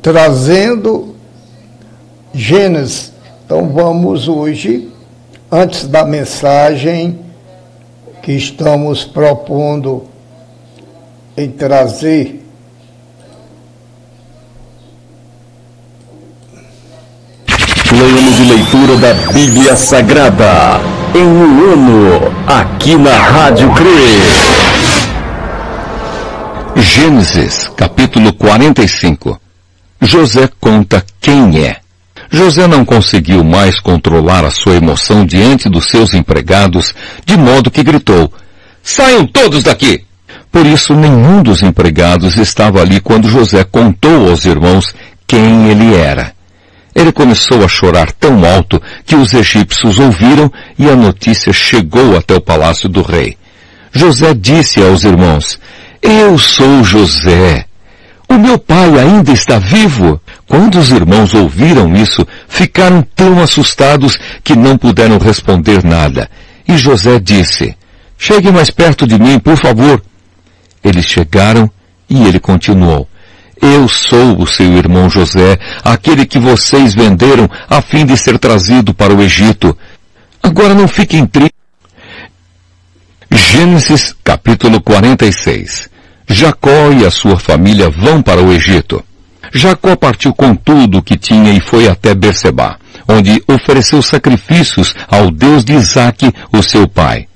trazendo 0.01 1.15
Gênesis. 2.33 3.11
Então 3.45 3.69
vamos 3.69 4.27
hoje, 4.27 4.89
antes 5.51 5.87
da 5.87 6.05
mensagem 6.05 7.19
que 8.29 8.33
estamos 8.33 9.05
propondo 9.05 10.05
em 11.35 11.49
trazer, 11.49 12.45
Plano 17.87 18.31
de 18.33 18.43
leitura 18.53 18.97
da 18.97 19.13
Bíblia 19.33 19.75
Sagrada 19.75 20.79
em 21.15 21.23
um 21.23 21.73
ano, 21.73 22.31
aqui 22.45 22.95
na 22.95 23.17
Rádio 23.17 23.73
CRE. 23.73 24.21
Gênesis, 26.79 27.67
capítulo 27.75 28.31
45 28.33 29.41
José 29.99 30.47
conta 30.61 31.03
quem 31.19 31.65
é. 31.65 31.77
José 32.31 32.67
não 32.67 32.85
conseguiu 32.85 33.43
mais 33.43 33.79
controlar 33.79 34.45
a 34.45 34.51
sua 34.51 34.75
emoção 34.75 35.25
diante 35.25 35.67
dos 35.67 35.89
seus 35.89 36.13
empregados, 36.13 36.93
de 37.25 37.35
modo 37.37 37.71
que 37.71 37.83
gritou, 37.83 38.31
Saiam 38.83 39.25
todos 39.25 39.63
daqui! 39.63 40.03
Por 40.51 40.65
isso 40.65 40.95
nenhum 40.95 41.43
dos 41.43 41.61
empregados 41.61 42.37
estava 42.37 42.81
ali 42.81 42.99
quando 42.99 43.29
José 43.29 43.63
contou 43.63 44.29
aos 44.29 44.45
irmãos 44.45 44.95
quem 45.27 45.69
ele 45.69 45.93
era. 45.93 46.33
Ele 46.95 47.11
começou 47.11 47.63
a 47.63 47.67
chorar 47.67 48.11
tão 48.11 48.43
alto 48.43 48.81
que 49.05 49.15
os 49.15 49.33
egípcios 49.33 49.99
ouviram 49.99 50.51
e 50.77 50.89
a 50.89 50.95
notícia 50.95 51.53
chegou 51.53 52.17
até 52.17 52.33
o 52.33 52.41
palácio 52.41 52.89
do 52.89 53.03
rei. 53.03 53.37
José 53.91 54.33
disse 54.33 54.81
aos 54.81 55.03
irmãos, 55.03 55.59
Eu 56.01 56.37
sou 56.37 56.83
José. 56.83 57.65
O 58.27 58.35
meu 58.35 58.57
pai 58.57 58.97
ainda 58.99 59.31
está 59.31 59.59
vivo? 59.59 60.19
Quando 60.49 60.79
os 60.79 60.89
irmãos 60.89 61.35
ouviram 61.35 61.95
isso, 61.95 62.27
ficaram 62.47 63.03
tão 63.15 63.39
assustados 63.39 64.17
que 64.43 64.55
não 64.55 64.79
puderam 64.79 65.19
responder 65.19 65.83
nada. 65.83 66.27
E 66.67 66.75
José 66.75 67.19
disse, 67.19 67.77
Chegue 68.17 68.51
mais 68.51 68.71
perto 68.71 69.05
de 69.05 69.19
mim, 69.19 69.37
por 69.37 69.55
favor. 69.55 70.01
Eles 70.83 71.05
chegaram 71.05 71.69
e 72.09 72.23
ele 72.23 72.39
continuou. 72.39 73.07
Eu 73.61 73.87
sou 73.87 74.41
o 74.41 74.47
seu 74.47 74.73
irmão 74.73 75.07
José, 75.07 75.59
aquele 75.83 76.25
que 76.25 76.39
vocês 76.39 76.95
venderam 76.95 77.47
a 77.69 77.79
fim 77.79 78.03
de 78.03 78.17
ser 78.17 78.39
trazido 78.39 78.91
para 78.91 79.13
o 79.13 79.21
Egito. 79.21 79.77
Agora 80.41 80.73
não 80.73 80.87
fiquem 80.87 81.27
tristes. 81.27 81.59
Gênesis 83.31 84.15
capítulo 84.23 84.81
46 84.81 85.87
Jacó 86.27 86.91
e 86.91 87.05
a 87.05 87.11
sua 87.11 87.37
família 87.37 87.87
vão 87.91 88.23
para 88.23 88.41
o 88.41 88.51
Egito. 88.51 89.03
Jacó 89.53 89.95
partiu 89.95 90.33
com 90.33 90.55
tudo 90.55 90.99
o 90.99 91.01
que 91.01 91.17
tinha 91.17 91.51
e 91.53 91.59
foi 91.59 91.87
até 91.87 92.13
Berseba, 92.13 92.77
onde 93.07 93.43
ofereceu 93.47 94.01
sacrifícios 94.01 94.93
ao 95.07 95.31
Deus 95.31 95.63
de 95.63 95.73
Isaque, 95.73 96.31
o 96.51 96.61
seu 96.61 96.87
pai. 96.87 97.27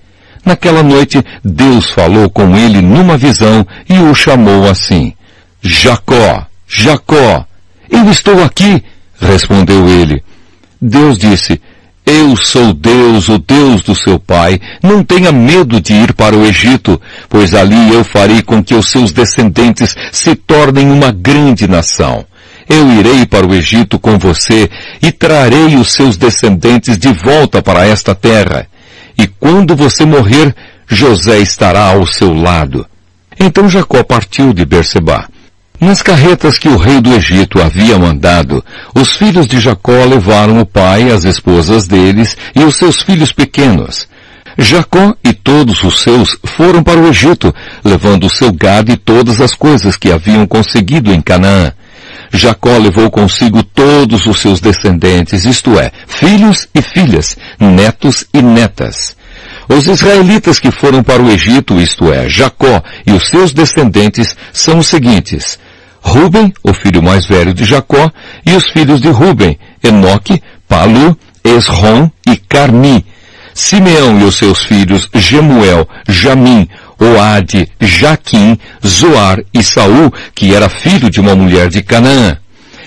Naquela 0.45 0.83
noite, 0.83 1.23
Deus 1.43 1.89
falou 1.89 2.29
com 2.29 2.55
ele 2.55 2.81
numa 2.81 3.17
visão 3.17 3.65
e 3.89 3.97
o 3.99 4.13
chamou 4.13 4.69
assim. 4.69 5.13
Jacó, 5.61 6.45
Jacó, 6.67 7.45
eu 7.89 8.09
estou 8.09 8.43
aqui, 8.43 8.83
respondeu 9.19 9.87
ele. 9.87 10.21
Deus 10.81 11.17
disse, 11.17 11.61
eu 12.05 12.35
sou 12.35 12.73
Deus, 12.73 13.29
o 13.29 13.37
Deus 13.37 13.81
do 13.81 13.95
seu 13.95 14.19
pai. 14.19 14.59
Não 14.81 15.03
tenha 15.03 15.31
medo 15.31 15.79
de 15.79 15.93
ir 15.93 16.13
para 16.13 16.35
o 16.35 16.45
Egito, 16.45 16.99
pois 17.29 17.55
ali 17.55 17.93
eu 17.93 18.03
farei 18.03 18.41
com 18.41 18.63
que 18.63 18.75
os 18.75 18.89
seus 18.89 19.11
descendentes 19.11 19.95
se 20.11 20.35
tornem 20.35 20.91
uma 20.91 21.11
grande 21.11 21.67
nação. 21.67 22.25
Eu 22.69 22.91
irei 22.91 23.25
para 23.25 23.45
o 23.45 23.53
Egito 23.53 23.97
com 23.99 24.17
você 24.17 24.69
e 25.01 25.11
trarei 25.11 25.75
os 25.75 25.91
seus 25.91 26.17
descendentes 26.17 26.97
de 26.97 27.11
volta 27.13 27.61
para 27.61 27.85
esta 27.85 28.13
terra. 28.13 28.67
E 29.17 29.27
quando 29.27 29.75
você 29.75 30.05
morrer, 30.05 30.53
José 30.87 31.39
estará 31.39 31.91
ao 31.91 32.05
seu 32.05 32.33
lado. 32.33 32.85
Então 33.39 33.69
Jacó 33.69 34.03
partiu 34.03 34.53
de 34.53 34.65
Berseba. 34.65 35.27
Nas 35.83 36.01
carretas 36.01 36.57
que 36.57 36.69
o 36.69 36.77
rei 36.77 37.01
do 37.01 37.13
Egito 37.13 37.61
havia 37.61 37.99
mandado, 37.99 38.63
os 38.95 39.17
filhos 39.17 39.45
de 39.45 39.59
Jacó 39.59 40.05
levaram 40.05 40.61
o 40.61 40.65
pai, 40.65 41.11
as 41.11 41.25
esposas 41.25 41.87
deles 41.87 42.37
e 42.55 42.63
os 42.63 42.77
seus 42.77 43.01
filhos 43.01 43.33
pequenos. 43.33 44.07
Jacó 44.57 45.13
e 45.21 45.33
todos 45.33 45.83
os 45.83 46.01
seus 46.01 46.37
foram 46.45 46.81
para 46.81 47.01
o 47.01 47.07
Egito, 47.09 47.53
levando 47.83 48.27
o 48.27 48.29
seu 48.29 48.53
gado 48.53 48.93
e 48.93 48.95
todas 48.95 49.41
as 49.41 49.53
coisas 49.53 49.97
que 49.97 50.09
haviam 50.09 50.47
conseguido 50.47 51.13
em 51.13 51.19
Canaã. 51.19 51.73
Jacó 52.31 52.77
levou 52.77 53.11
consigo 53.11 53.61
todos 53.61 54.25
os 54.25 54.39
seus 54.39 54.61
descendentes, 54.61 55.43
isto 55.43 55.77
é, 55.77 55.91
filhos 56.07 56.65
e 56.73 56.81
filhas, 56.81 57.35
netos 57.59 58.25
e 58.33 58.41
netas. 58.41 59.17
Os 59.67 59.85
israelitas 59.87 60.59
que 60.59 60.71
foram 60.71 61.03
para 61.03 61.21
o 61.21 61.29
Egito, 61.29 61.77
isto 61.77 62.13
é, 62.13 62.29
Jacó 62.29 62.81
e 63.05 63.11
os 63.11 63.27
seus 63.27 63.51
descendentes, 63.51 64.33
são 64.53 64.79
os 64.79 64.87
seguintes. 64.87 65.59
Ruben, 66.03 66.53
o 66.61 66.73
filho 66.73 67.01
mais 67.01 67.25
velho 67.25 67.53
de 67.53 67.63
Jacó, 67.63 68.11
e 68.45 68.53
os 68.53 68.69
filhos 68.69 68.99
de 68.99 69.09
Ruben, 69.09 69.57
Enoque, 69.81 70.43
Palu, 70.67 71.17
Esrom 71.43 72.09
e 72.27 72.35
Carmi. 72.35 73.05
Simeão 73.53 74.19
e 74.19 74.23
os 74.23 74.35
seus 74.35 74.63
filhos 74.63 75.07
Gemuel, 75.13 75.87
Jamim, 76.07 76.67
Oade, 76.99 77.69
Jaquim, 77.79 78.57
Zoar 78.85 79.39
e 79.53 79.63
Saul, 79.63 80.11
que 80.35 80.53
era 80.53 80.69
filho 80.69 81.09
de 81.09 81.19
uma 81.19 81.35
mulher 81.35 81.69
de 81.69 81.81
Canaã. 81.81 82.37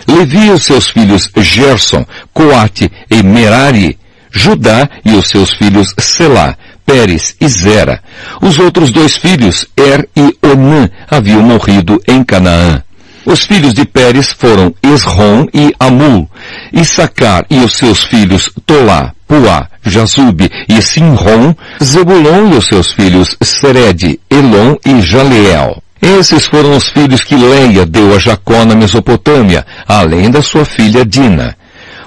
Levi 0.06 0.46
e 0.46 0.50
os 0.50 0.62
seus 0.62 0.88
filhos 0.88 1.30
Gerson, 1.36 2.04
Coate 2.32 2.90
e 3.10 3.22
Merari. 3.22 3.98
Judá 4.30 4.88
e 5.04 5.12
os 5.12 5.28
seus 5.28 5.54
filhos 5.54 5.94
Selá, 5.98 6.56
Pérez 6.84 7.34
e 7.40 7.48
Zera. 7.48 8.02
Os 8.42 8.58
outros 8.58 8.90
dois 8.90 9.16
filhos, 9.16 9.66
Er 9.76 10.06
e 10.14 10.36
Onã, 10.46 10.90
haviam 11.10 11.42
morrido 11.42 11.98
em 12.06 12.22
Canaã. 12.22 12.82
Os 13.26 13.44
filhos 13.44 13.74
de 13.74 13.84
Pérez 13.84 14.30
foram 14.30 14.72
Esrom 14.80 15.46
e 15.52 15.74
Amul. 15.80 16.30
Issacar 16.72 17.44
e 17.50 17.58
os 17.58 17.74
seus 17.74 18.04
filhos 18.04 18.48
Tolá, 18.64 19.12
Puá, 19.26 19.68
Jazub 19.84 20.48
e 20.68 20.80
Sinrom. 20.80 21.52
Zebulon 21.82 22.52
e 22.52 22.56
os 22.56 22.66
seus 22.66 22.92
filhos 22.92 23.36
Sered, 23.42 24.20
Elon 24.30 24.76
e 24.86 25.00
Jaleel. 25.00 25.82
Esses 26.00 26.46
foram 26.46 26.76
os 26.76 26.88
filhos 26.88 27.24
que 27.24 27.34
Leia 27.34 27.84
deu 27.84 28.14
a 28.14 28.18
Jacó 28.20 28.64
na 28.64 28.76
Mesopotâmia, 28.76 29.66
além 29.88 30.30
da 30.30 30.40
sua 30.40 30.64
filha 30.64 31.04
Dina. 31.04 31.56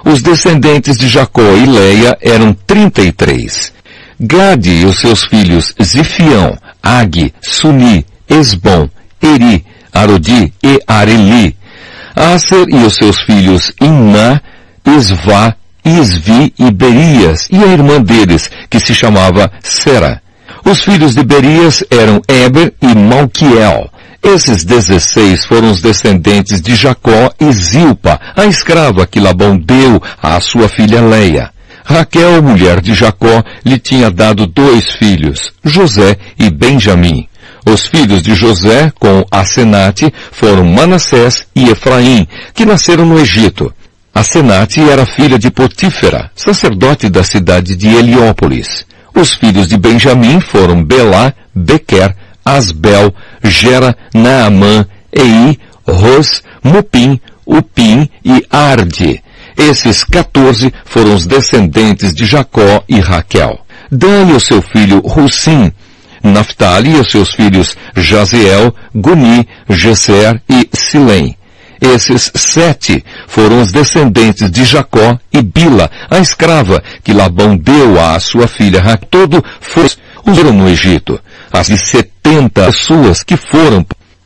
Os 0.06 0.22
descendentes 0.22 0.96
de 0.96 1.10
Jacó 1.10 1.42
e 1.42 1.66
Leia 1.66 2.18
eram 2.22 2.54
33. 2.66 3.74
Gade 4.18 4.72
e 4.72 4.86
os 4.86 5.00
seus 5.00 5.26
filhos 5.26 5.74
Zifião, 5.84 6.58
Ag, 6.82 7.34
Suni, 7.42 8.06
Esbom, 8.30 8.88
Eri, 9.22 9.66
Arodi 10.00 10.54
e 10.64 10.80
Areli. 10.88 11.58
Aser 12.16 12.68
e 12.70 12.86
os 12.86 12.96
seus 12.96 13.22
filhos 13.22 13.74
Iná, 13.82 14.42
Esvá, 14.86 15.56
Isvi 15.86 16.54
e 16.58 16.72
Berias, 16.72 17.48
e 17.52 17.62
a 17.62 17.68
irmã 17.68 18.02
deles, 18.02 18.50
que 18.70 18.80
se 18.80 18.94
chamava 18.94 19.52
Sera. 19.62 20.22
Os 20.66 20.82
filhos 20.82 21.16
de 21.16 21.24
Berias 21.24 21.84
eram 21.90 22.22
Eber 22.28 22.74
e 22.82 22.96
Malquiel. 22.96 23.90
Esses 24.22 24.64
dezesseis 24.64 25.46
foram 25.46 25.72
os 25.72 25.82
descendentes 25.82 26.62
de 26.62 26.76
Jacó 26.76 27.32
e 27.40 27.52
Zilpa, 27.52 28.20
a 28.36 28.46
escrava 28.46 29.08
que 29.08 29.20
Labão 29.20 29.58
deu 29.58 30.02
à 30.22 30.40
sua 30.40 30.68
filha 30.68 31.02
Leia. 31.02 31.52
Raquel, 31.86 32.42
mulher 32.42 32.82
de 32.82 32.94
Jacó, 32.94 33.44
lhe 33.66 33.80
tinha 33.80 34.12
dado 34.12 34.46
dois 34.46 34.94
filhos, 34.94 35.52
José 35.64 36.18
e 36.38 36.50
Benjamim. 36.50 37.29
Os 37.72 37.86
filhos 37.86 38.24
de 38.24 38.34
José, 38.34 38.92
com 39.00 39.24
Asenate, 39.30 40.12
foram 40.32 40.66
Manassés 40.66 41.46
e 41.56 41.70
Efraim, 41.70 42.28
que 42.52 42.66
nasceram 42.66 43.06
no 43.06 43.20
Egito. 43.20 43.72
Asenate 44.12 44.82
era 44.82 45.06
filha 45.06 45.38
de 45.38 45.52
Potífera, 45.52 46.32
sacerdote 46.36 47.10
da 47.10 47.24
cidade 47.24 47.76
de 47.76 47.88
Heliópolis. 47.88 48.88
Os 49.14 49.36
filhos 49.36 49.68
de 49.68 49.78
Benjamim 49.78 50.40
foram 50.40 50.84
Belá, 50.84 51.32
Bequer, 51.54 52.16
Asbel, 52.44 53.14
Gera, 53.44 53.96
Naamã, 54.16 54.84
Ei, 55.14 55.60
Ros, 55.88 56.42
Mupim, 56.64 57.22
Upim 57.46 58.10
e 58.26 58.44
Arde. 58.50 59.22
Esses 59.56 60.04
14 60.04 60.74
foram 60.86 61.14
os 61.14 61.28
descendentes 61.28 62.16
de 62.16 62.26
Jacó 62.26 62.84
e 62.90 63.00
Raquel. 63.00 63.60
Dan 63.92 64.30
e 64.30 64.34
o 64.34 64.40
seu 64.40 64.62
filho 64.62 65.00
Russim, 65.00 65.72
Naphtali 66.24 67.00
e 67.00 67.04
seus 67.04 67.32
filhos 67.34 67.76
Jaziel, 67.96 68.74
Guni, 68.94 69.48
Gesser 69.70 70.42
e 70.50 70.70
Silém. 70.74 71.36
Esses 71.82 72.32
sete 72.36 73.04
foram 73.28 73.62
os 73.62 73.72
descendentes 73.72 74.52
de 74.52 74.66
Jacó 74.66 75.18
e 75.32 75.42
Bila, 75.42 75.90
a 76.10 76.20
escrava 76.20 76.84
que 77.04 77.14
Labão 77.14 77.56
deu 77.56 78.00
à 78.02 78.20
sua 78.20 78.48
filha 78.48 78.82
Raquel. 78.82 79.08
Todo 79.10 79.44
foram 79.62 80.54
no 80.54 80.70
Egito. 80.70 81.20
As 81.52 81.68
setenta 81.68 82.66
pessoas 82.66 83.24
que 83.24 83.38
foram. 83.38 83.86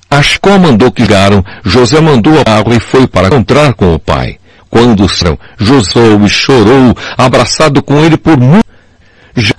Ascó 0.09 0.59
mandou 0.59 0.91
que 0.91 1.05
garam, 1.05 1.43
José 1.63 2.01
mandou 2.01 2.33
a 2.45 2.57
água 2.57 2.75
e 2.75 2.79
foi 2.79 3.07
para 3.07 3.27
encontrar 3.27 3.73
com 3.73 3.93
o 3.93 3.99
pai. 3.99 4.37
Quando 4.69 5.07
José 5.57 5.99
e 6.25 6.29
chorou, 6.29 6.95
abraçado 7.17 7.81
com 7.81 8.03
ele 8.03 8.17
por 8.17 8.37
muito 8.39 8.65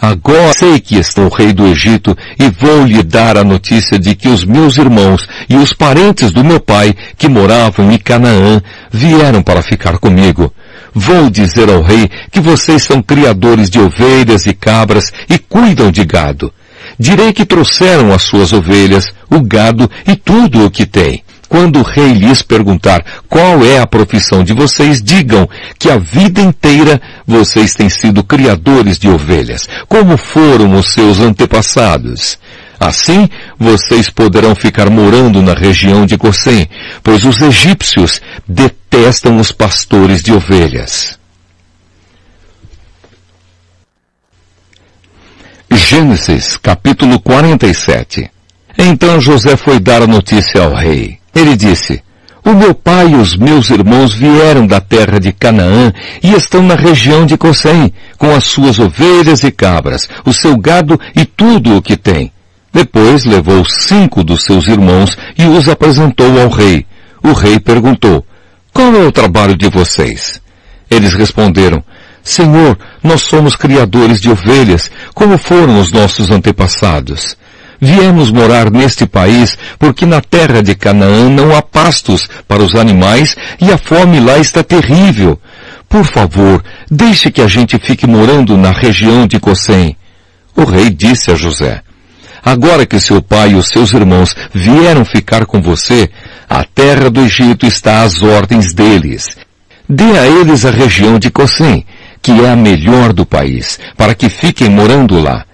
Agora 0.01 0.53
sei 0.53 0.79
que 0.79 0.97
estou 0.97 1.29
rei 1.29 1.53
do 1.53 1.67
Egito 1.67 2.17
e 2.39 2.49
vou 2.49 2.85
lhe 2.85 3.03
dar 3.03 3.37
a 3.37 3.43
notícia 3.43 3.99
de 3.99 4.15
que 4.15 4.29
os 4.29 4.45
meus 4.45 4.79
irmãos 4.79 5.27
e 5.49 5.57
os 5.57 5.73
parentes 5.73 6.31
do 6.31 6.45
meu 6.45 6.61
pai 6.61 6.95
que 7.19 7.29
moravam 7.29 7.91
em 7.91 7.99
Canaã 7.99 8.63
vieram 8.93 9.43
para 9.43 9.63
ficar 9.63 9.99
comigo. 9.99 10.53
Vou 10.95 11.29
dizer 11.29 11.69
ao 11.69 11.83
rei 11.83 12.09
que 12.31 12.41
vocês 12.41 12.85
são 12.85 13.03
criadores 13.03 13.69
de 13.69 13.81
ovelhas 13.81 14.47
e 14.47 14.55
cabras 14.55 15.13
e 15.29 15.39
cuidam 15.39 15.91
de 15.91 16.05
gado. 16.05 16.53
Direi 16.97 17.33
que 17.33 17.45
trouxeram 17.45 18.13
as 18.13 18.23
suas 18.23 18.53
ovelhas, 18.53 19.13
o 19.29 19.41
gado 19.41 19.91
e 20.07 20.15
tudo 20.15 20.67
o 20.67 20.71
que 20.71 20.87
têm. 20.87 21.24
Quando 21.55 21.79
o 21.79 21.83
rei 21.85 22.15
lhes 22.15 22.43
perguntar 22.43 23.23
qual 23.29 23.65
é 23.65 23.79
a 23.79 23.87
profissão 23.87 24.43
de 24.43 24.53
vocês, 24.53 25.01
digam 25.01 25.49
que 25.79 25.89
a 25.89 25.97
vida 25.97 26.41
inteira 26.41 27.01
vocês 27.25 27.75
têm 27.75 27.89
sido 27.89 28.25
criadores 28.25 28.99
de 28.99 29.09
ovelhas, 29.09 29.69
como 29.89 30.17
foram 30.17 30.75
os 30.75 30.93
seus 30.93 31.21
antepassados. 31.21 32.41
Assim, 32.81 33.29
vocês 33.57 34.11
poderão 34.11 34.53
ficar 34.57 34.91
morando 34.91 35.41
na 35.41 35.55
região 35.55 36.05
de 36.05 36.17
Gossém, 36.17 36.69
pois 37.05 37.25
os 37.25 37.41
egípcios 37.41 38.21
detestam 38.49 39.37
os 39.37 39.53
pastores 39.53 40.25
de 40.25 40.33
ovelhas. 40.33 41.17
Gênesis 45.71 46.57
capítulo 46.57 47.21
47 47.21 48.29
Então 48.77 49.21
José 49.21 49.57
foi 49.57 49.79
dar 49.79 50.03
a 50.03 50.07
notícia 50.09 50.61
ao 50.61 50.75
rei. 50.75 51.23
Ele 51.35 51.57
disse, 51.57 52.03
o 52.45 52.53
meu 52.53 52.75
pai 52.75 53.13
e 53.13 53.15
os 53.15 53.37
meus 53.37 53.71
irmãos 53.71 54.13
vieram 54.13 54.67
da 54.67 54.79
terra 54.79 55.19
de 55.19 55.33
Canaã 55.33 55.91
e 56.23 56.33
estão 56.35 56.63
na 56.63 56.75
região 56.75 57.25
de 57.25 57.39
Cossém, 57.39 57.91
com 58.19 58.35
as 58.35 58.45
suas 58.45 58.79
ovelhas 58.79 59.43
e 59.43 59.51
cabras, 59.51 60.09
o 60.27 60.33
seu 60.33 60.55
gado 60.57 61.01
e 61.17 61.25
tudo 61.25 61.77
o 61.77 61.83
que 61.83 61.97
tem. 61.97 62.31
Depois 62.71 63.25
levou 63.25 63.65
cinco 63.65 64.23
dos 64.23 64.45
seus 64.45 64.69
irmãos 64.69 65.17
e 65.39 65.47
os 65.47 65.69
apresentou 65.69 66.39
ao 66.39 66.51
rei. 66.51 66.85
O 67.23 67.33
rei 67.33 67.59
perguntou, 67.59 68.27
qual 68.73 68.95
é 68.95 69.07
o 69.07 69.13
trabalho 69.13 69.57
de 69.57 69.71
vocês? 69.71 70.43
Eles 70.91 71.15
responderam, 71.15 71.83
Senhor, 72.23 72.77
nós 73.03 73.23
somos 73.23 73.57
criadores 73.57 74.21
de 74.21 74.31
ovelhas, 74.31 74.91
como 75.15 75.39
foram 75.39 75.81
os 75.81 75.91
nossos 75.93 76.31
antepassados. 76.31 77.37
Viemos 77.81 78.31
morar 78.31 78.71
neste 78.71 79.07
país 79.07 79.57
porque 79.79 80.07
na 80.07 80.21
terra 80.21 80.63
de 80.63 80.75
Canaã 80.75 81.29
não 81.29 81.55
há 81.57 81.63
pastos 81.63 82.29
para 82.47 82.63
os 82.63 82.75
animais 82.75 83.37
e 83.61 83.71
a 83.73 83.79
fome 83.79 84.21
lá 84.21 84.39
está 84.39 84.63
terrível. 84.63 85.39
Por 85.89 86.05
favor, 86.05 86.63
deixe 86.91 87.31
que 87.31 87.41
a 87.41 87.47
gente 87.47 87.79
fique 87.79 88.07
morando 88.07 88.57
na 88.57 88.71
região 88.71 89.27
de 89.27 89.39
Cossém. 89.39 89.97
O 90.57 90.65
rei 90.65 90.91
disse 90.91 91.31
a 91.31 91.35
José, 91.35 91.83
Agora 92.45 92.85
que 92.85 93.01
seu 93.01 93.23
pai 93.23 93.53
e 93.53 93.55
os 93.55 93.69
seus 93.69 93.93
irmãos 93.95 94.37
vieram 94.53 95.05
ficar 95.05 95.47
com 95.47 95.63
você, 95.63 96.11
a 96.49 96.63
terra 96.63 97.09
do 97.09 97.23
Egito 97.23 97.65
está 97.67 98.03
às 98.03 98.23
ordens 98.23 98.75
deles. 98.75 99.35
Dê 99.89 100.19
a 100.19 100.27
eles 100.27 100.67
a 100.67 100.71
região 100.71 101.19
de 101.19 101.31
Cossém, 101.31 101.87
que 102.21 102.33
é 102.33 102.51
a 102.51 102.57
melhor 102.57 103.13
do 103.13 103.25
país, 103.25 103.79
para 103.97 104.15
que 104.15 104.29
fiquem 104.29 104.69
morando 104.69 105.19
lá. 105.19 105.45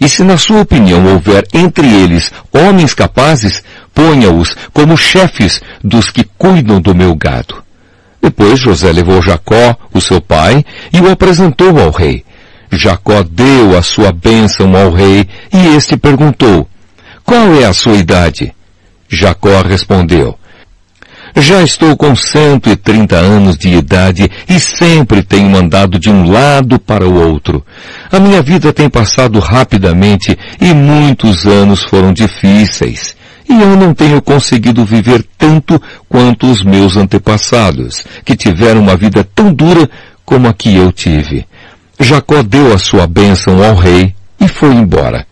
E 0.00 0.08
se 0.08 0.22
na 0.22 0.36
sua 0.36 0.60
opinião 0.60 1.04
houver 1.06 1.46
entre 1.52 1.86
eles 1.86 2.32
homens 2.52 2.94
capazes, 2.94 3.62
ponha-os 3.92 4.54
como 4.72 4.96
chefes 4.96 5.60
dos 5.82 6.10
que 6.10 6.24
cuidam 6.38 6.80
do 6.80 6.94
meu 6.94 7.14
gado. 7.16 7.62
Depois 8.22 8.60
José 8.60 8.92
levou 8.92 9.22
Jacó, 9.22 9.76
o 9.92 10.00
seu 10.00 10.20
pai, 10.20 10.64
e 10.92 11.00
o 11.00 11.10
apresentou 11.10 11.78
ao 11.78 11.90
rei. 11.90 12.24
Jacó 12.70 13.22
deu 13.22 13.76
a 13.76 13.82
sua 13.82 14.12
bênção 14.12 14.76
ao 14.76 14.92
rei 14.92 15.26
e 15.52 15.76
este 15.76 15.96
perguntou, 15.96 16.68
qual 17.24 17.54
é 17.54 17.64
a 17.64 17.72
sua 17.72 17.94
idade? 17.94 18.54
Jacó 19.08 19.62
respondeu, 19.62 20.38
já 21.36 21.62
estou 21.62 21.96
com 21.96 22.14
130 22.14 23.16
anos 23.16 23.56
de 23.56 23.68
idade 23.68 24.30
e 24.48 24.58
sempre 24.58 25.22
tenho 25.22 25.56
andado 25.56 25.98
de 25.98 26.10
um 26.10 26.30
lado 26.30 26.78
para 26.78 27.06
o 27.06 27.14
outro. 27.14 27.64
A 28.10 28.18
minha 28.18 28.42
vida 28.42 28.72
tem 28.72 28.88
passado 28.88 29.38
rapidamente 29.38 30.36
e 30.60 30.72
muitos 30.72 31.46
anos 31.46 31.82
foram 31.82 32.12
difíceis. 32.12 33.16
E 33.48 33.52
eu 33.52 33.76
não 33.76 33.94
tenho 33.94 34.20
conseguido 34.20 34.84
viver 34.84 35.24
tanto 35.38 35.80
quanto 36.08 36.50
os 36.50 36.62
meus 36.62 36.96
antepassados, 36.96 38.04
que 38.24 38.36
tiveram 38.36 38.82
uma 38.82 38.96
vida 38.96 39.26
tão 39.34 39.52
dura 39.52 39.88
como 40.24 40.48
a 40.48 40.52
que 40.52 40.74
eu 40.74 40.92
tive. 40.92 41.46
Jacó 41.98 42.42
deu 42.42 42.74
a 42.74 42.78
sua 42.78 43.06
bênção 43.06 43.62
ao 43.64 43.74
rei 43.74 44.14
e 44.38 44.46
foi 44.46 44.74
embora. 44.74 45.27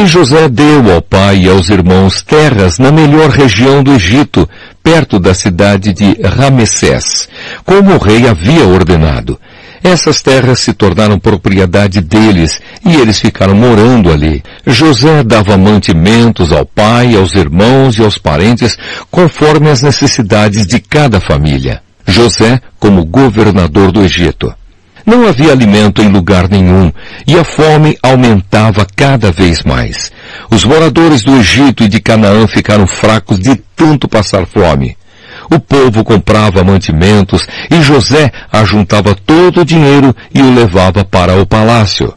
E 0.00 0.06
José 0.06 0.48
deu 0.48 0.90
ao 0.94 1.02
pai 1.02 1.40
e 1.40 1.48
aos 1.50 1.68
irmãos 1.68 2.22
terras 2.22 2.78
na 2.78 2.90
melhor 2.90 3.28
região 3.28 3.82
do 3.82 3.92
Egito, 3.92 4.48
perto 4.82 5.18
da 5.18 5.34
cidade 5.34 5.92
de 5.92 6.18
Ramessés, 6.22 7.28
como 7.66 7.92
o 7.92 7.98
rei 7.98 8.26
havia 8.26 8.64
ordenado. 8.64 9.38
Essas 9.84 10.22
terras 10.22 10.60
se 10.60 10.72
tornaram 10.72 11.18
propriedade 11.18 12.00
deles 12.00 12.62
e 12.82 12.96
eles 12.96 13.20
ficaram 13.20 13.54
morando 13.54 14.10
ali. 14.10 14.42
José 14.66 15.22
dava 15.22 15.58
mantimentos 15.58 16.50
ao 16.50 16.64
pai, 16.64 17.14
aos 17.14 17.34
irmãos 17.34 17.98
e 17.98 18.02
aos 18.02 18.16
parentes 18.16 18.78
conforme 19.10 19.68
as 19.68 19.82
necessidades 19.82 20.66
de 20.66 20.80
cada 20.80 21.20
família. 21.20 21.82
José 22.06 22.58
como 22.78 23.04
governador 23.04 23.92
do 23.92 24.02
Egito. 24.02 24.50
Não 25.10 25.26
havia 25.26 25.50
alimento 25.50 26.00
em 26.00 26.08
lugar 26.08 26.48
nenhum, 26.48 26.92
e 27.26 27.36
a 27.36 27.42
fome 27.42 27.98
aumentava 28.00 28.86
cada 28.94 29.32
vez 29.32 29.64
mais. 29.64 30.12
Os 30.48 30.64
moradores 30.64 31.24
do 31.24 31.36
Egito 31.36 31.82
e 31.82 31.88
de 31.88 32.00
Canaã 32.00 32.46
ficaram 32.46 32.86
fracos 32.86 33.40
de 33.40 33.56
tanto 33.74 34.06
passar 34.06 34.46
fome. 34.46 34.96
O 35.50 35.58
povo 35.58 36.04
comprava 36.04 36.62
mantimentos 36.62 37.44
e 37.68 37.82
José 37.82 38.30
ajuntava 38.52 39.16
todo 39.26 39.62
o 39.62 39.64
dinheiro 39.64 40.14
e 40.32 40.40
o 40.42 40.54
levava 40.54 41.04
para 41.04 41.34
o 41.42 41.44
palácio. 41.44 42.14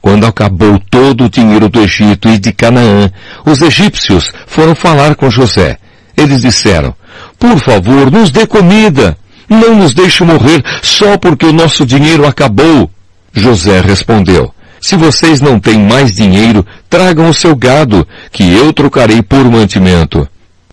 Quando 0.00 0.24
acabou 0.24 0.80
todo 0.88 1.24
o 1.24 1.28
dinheiro 1.28 1.68
do 1.68 1.80
Egito 1.80 2.28
e 2.28 2.38
de 2.38 2.52
Canaã, 2.52 3.10
os 3.44 3.60
egípcios 3.60 4.30
foram 4.46 4.76
falar 4.76 5.16
com 5.16 5.28
José. 5.28 5.78
Eles 6.16 6.42
disseram, 6.42 6.94
por 7.40 7.58
favor, 7.58 8.08
nos 8.08 8.30
dê 8.30 8.46
comida. 8.46 9.18
Não 9.48 9.76
nos 9.76 9.92
deixe 9.94 10.24
morrer 10.24 10.62
só 10.82 11.16
porque 11.16 11.46
o 11.46 11.52
nosso 11.52 11.86
dinheiro 11.86 12.26
acabou. 12.26 12.90
José 13.32 13.80
respondeu, 13.80 14.52
se 14.80 14.96
vocês 14.96 15.40
não 15.40 15.58
têm 15.58 15.78
mais 15.78 16.14
dinheiro, 16.14 16.64
tragam 16.88 17.28
o 17.28 17.34
seu 17.34 17.54
gado, 17.54 18.06
que 18.32 18.44
eu 18.52 18.72
trocarei 18.72 19.22
por 19.22 19.44
mantimento. 19.44 20.28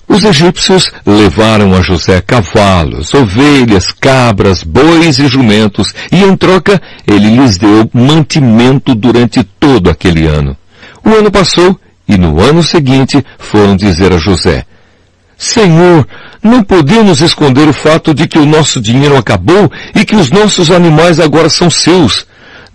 Os 0.07 0.23
egípcios 0.23 0.91
levaram 1.05 1.73
a 1.73 1.81
José 1.81 2.21
cavalos, 2.21 3.13
ovelhas, 3.13 3.91
cabras, 3.91 4.62
bois 4.62 5.17
e 5.17 5.27
jumentos, 5.27 5.93
e 6.12 6.23
em 6.23 6.36
troca 6.36 6.81
ele 7.07 7.36
lhes 7.36 7.57
deu 7.57 7.89
mantimento 7.93 8.93
durante 8.93 9.43
todo 9.43 9.89
aquele 9.89 10.27
ano. 10.27 10.55
O 11.03 11.09
ano 11.09 11.31
passou, 11.31 11.79
e 12.07 12.17
no 12.17 12.39
ano 12.41 12.62
seguinte 12.62 13.25
foram 13.39 13.75
dizer 13.75 14.13
a 14.13 14.17
José, 14.17 14.65
Senhor, 15.37 16.07
não 16.41 16.63
podemos 16.63 17.21
esconder 17.21 17.67
o 17.67 17.73
fato 17.73 18.13
de 18.13 18.27
que 18.27 18.37
o 18.37 18.45
nosso 18.45 18.81
dinheiro 18.81 19.17
acabou 19.17 19.71
e 19.95 20.05
que 20.05 20.15
os 20.15 20.29
nossos 20.29 20.71
animais 20.71 21.19
agora 21.19 21.49
são 21.49 21.69
seus. 21.69 22.25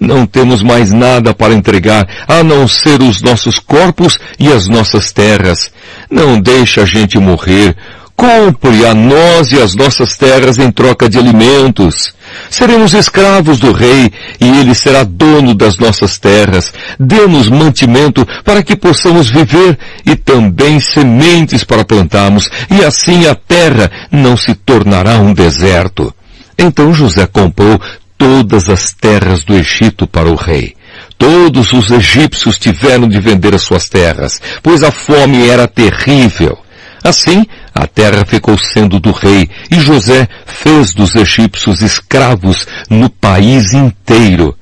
Não 0.00 0.26
temos 0.26 0.62
mais 0.62 0.92
nada 0.92 1.34
para 1.34 1.54
entregar 1.54 2.06
a 2.28 2.42
não 2.42 2.68
ser 2.68 3.02
os 3.02 3.20
nossos 3.20 3.58
corpos 3.58 4.18
e 4.38 4.48
as 4.48 4.68
nossas 4.68 5.10
terras. 5.10 5.72
Não 6.10 6.40
deixe 6.40 6.80
a 6.80 6.84
gente 6.84 7.18
morrer. 7.18 7.76
Compre 8.14 8.86
a 8.86 8.94
nós 8.94 9.52
e 9.52 9.60
as 9.60 9.74
nossas 9.74 10.16
terras 10.16 10.58
em 10.58 10.70
troca 10.70 11.08
de 11.08 11.18
alimentos. 11.18 12.12
Seremos 12.50 12.94
escravos 12.94 13.58
do 13.58 13.72
rei 13.72 14.10
e 14.40 14.48
ele 14.60 14.74
será 14.74 15.04
dono 15.04 15.54
das 15.54 15.76
nossas 15.76 16.18
terras. 16.18 16.72
Dê-nos 16.98 17.48
mantimento 17.48 18.26
para 18.44 18.62
que 18.62 18.76
possamos 18.76 19.28
viver 19.28 19.78
e 20.04 20.16
também 20.16 20.80
sementes 20.80 21.64
para 21.64 21.84
plantarmos 21.84 22.48
e 22.70 22.84
assim 22.84 23.26
a 23.26 23.34
terra 23.34 23.90
não 24.10 24.36
se 24.36 24.54
tornará 24.54 25.18
um 25.18 25.32
deserto. 25.32 26.14
Então 26.58 26.92
José 26.92 27.26
comprou 27.26 27.80
todas 28.16 28.68
as 28.68 28.92
terras 28.92 29.44
do 29.44 29.54
Egito 29.54 30.06
para 30.06 30.28
o 30.28 30.34
rei. 30.34 30.74
Todos 31.16 31.72
os 31.72 31.90
egípcios 31.90 32.58
tiveram 32.58 33.08
de 33.08 33.20
vender 33.20 33.54
as 33.54 33.62
suas 33.62 33.88
terras, 33.88 34.40
pois 34.62 34.82
a 34.82 34.90
fome 34.90 35.48
era 35.48 35.66
terrível. 35.66 36.58
Assim, 37.02 37.46
a 37.74 37.86
terra 37.86 38.24
ficou 38.24 38.58
sendo 38.58 38.98
do 38.98 39.12
rei, 39.12 39.48
e 39.70 39.80
José 39.80 40.28
fez 40.46 40.92
dos 40.92 41.14
egípcios 41.14 41.80
escravos 41.80 42.66
no 42.90 43.08
país 43.08 43.72
inteiro. 43.72 44.54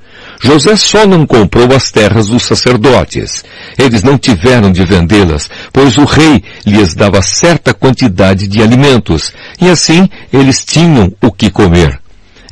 José 0.42 0.77
só 0.77 1.07
não 1.07 1.27
comprou 1.27 1.75
as 1.75 1.90
terras 1.90 2.29
dos 2.29 2.42
sacerdotes. 2.42 3.44
Eles 3.79 4.03
não 4.03 4.18
tiveram 4.18 4.70
de 4.70 4.85
vendê-las, 4.85 5.49
pois 5.72 5.96
o 5.96 6.05
rei 6.05 6.42
lhes 6.66 6.94
dava 6.94 7.22
certa 7.22 7.72
quantidade 7.72 8.46
de 8.46 8.62
alimentos, 8.62 9.33
e 9.61 9.68
assim 9.68 10.09
eles 10.33 10.64
tinham 10.64 11.12
o 11.22 11.33
que 11.33 11.51
comer. 11.51 11.99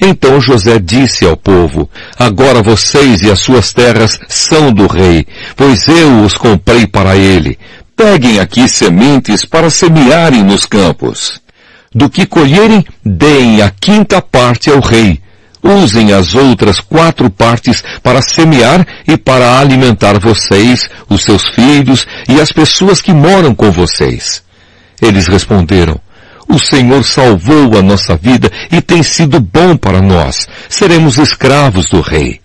Então 0.00 0.40
José 0.40 0.78
disse 0.78 1.24
ao 1.24 1.36
povo, 1.36 1.88
agora 2.18 2.62
vocês 2.62 3.22
e 3.22 3.30
as 3.30 3.38
suas 3.38 3.72
terras 3.72 4.18
são 4.28 4.72
do 4.72 4.86
rei, 4.86 5.26
pois 5.56 5.86
eu 5.86 6.22
os 6.22 6.36
comprei 6.36 6.86
para 6.86 7.16
ele. 7.16 7.58
Peguem 7.96 8.40
aqui 8.40 8.68
sementes 8.68 9.44
para 9.44 9.70
semearem 9.70 10.42
nos 10.42 10.66
campos. 10.66 11.40
Do 11.94 12.10
que 12.10 12.26
colherem, 12.26 12.84
deem 13.04 13.62
a 13.62 13.70
quinta 13.70 14.20
parte 14.20 14.68
ao 14.68 14.80
rei. 14.80 15.20
Usem 15.62 16.12
as 16.12 16.34
outras 16.34 16.80
quatro 16.80 17.30
partes 17.30 17.82
para 18.02 18.20
semear 18.20 18.86
e 19.06 19.16
para 19.16 19.58
alimentar 19.58 20.18
vocês, 20.18 20.90
os 21.08 21.22
seus 21.22 21.48
filhos 21.48 22.06
e 22.28 22.40
as 22.40 22.52
pessoas 22.52 23.00
que 23.00 23.12
moram 23.12 23.54
com 23.54 23.70
vocês. 23.70 24.42
Eles 25.00 25.26
responderam, 25.26 25.98
o 26.48 26.58
Senhor 26.58 27.04
salvou 27.04 27.78
a 27.78 27.82
nossa 27.82 28.16
vida 28.16 28.50
e 28.70 28.80
tem 28.80 29.02
sido 29.02 29.40
bom 29.40 29.76
para 29.76 30.02
nós. 30.02 30.46
Seremos 30.68 31.18
escravos 31.18 31.88
do 31.88 32.00
rei. 32.00 32.40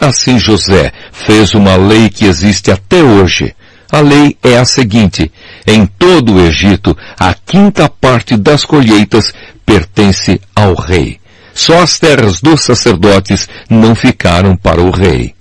Assim 0.00 0.38
José 0.38 0.92
fez 1.12 1.54
uma 1.54 1.76
lei 1.76 2.08
que 2.08 2.24
existe 2.24 2.70
até 2.70 3.02
hoje. 3.02 3.54
A 3.90 4.00
lei 4.00 4.36
é 4.42 4.58
a 4.58 4.66
seguinte, 4.66 5.32
em 5.66 5.86
todo 5.86 6.34
o 6.34 6.40
Egito, 6.40 6.96
a 7.18 7.32
quinta 7.32 7.88
parte 7.88 8.36
das 8.36 8.64
colheitas 8.64 9.32
pertence 9.64 10.40
ao 10.54 10.74
rei. 10.74 11.18
Só 11.54 11.82
as 11.82 11.98
terras 11.98 12.40
dos 12.40 12.62
sacerdotes 12.62 13.48
não 13.68 13.94
ficaram 13.94 14.54
para 14.54 14.80
o 14.80 14.90
rei. 14.90 15.34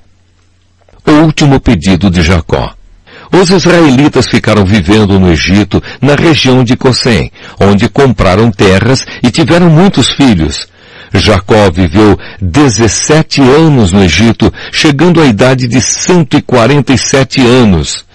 O 1.06 1.12
último 1.24 1.60
pedido 1.60 2.10
de 2.10 2.22
Jacó. 2.22 2.74
Os 3.32 3.50
israelitas 3.50 4.28
ficaram 4.28 4.66
vivendo 4.66 5.20
no 5.20 5.30
Egito, 5.30 5.84
na 6.02 6.16
região 6.16 6.64
de 6.64 6.78
Cossém, 6.78 7.30
onde 7.60 7.90
compraram 7.90 8.50
terras 8.50 9.06
e 9.22 9.30
tiveram 9.30 9.70
muitos 9.70 10.10
filhos. 10.12 10.68
Jacó 11.14 11.70
viveu 11.70 12.18
17 12.42 13.42
anos 13.42 13.92
no 13.92 14.04
Egito, 14.04 14.52
chegando 14.72 15.22
à 15.22 15.26
idade 15.26 15.68
de 15.68 15.82
147 15.82 17.42
anos. 17.42 18.07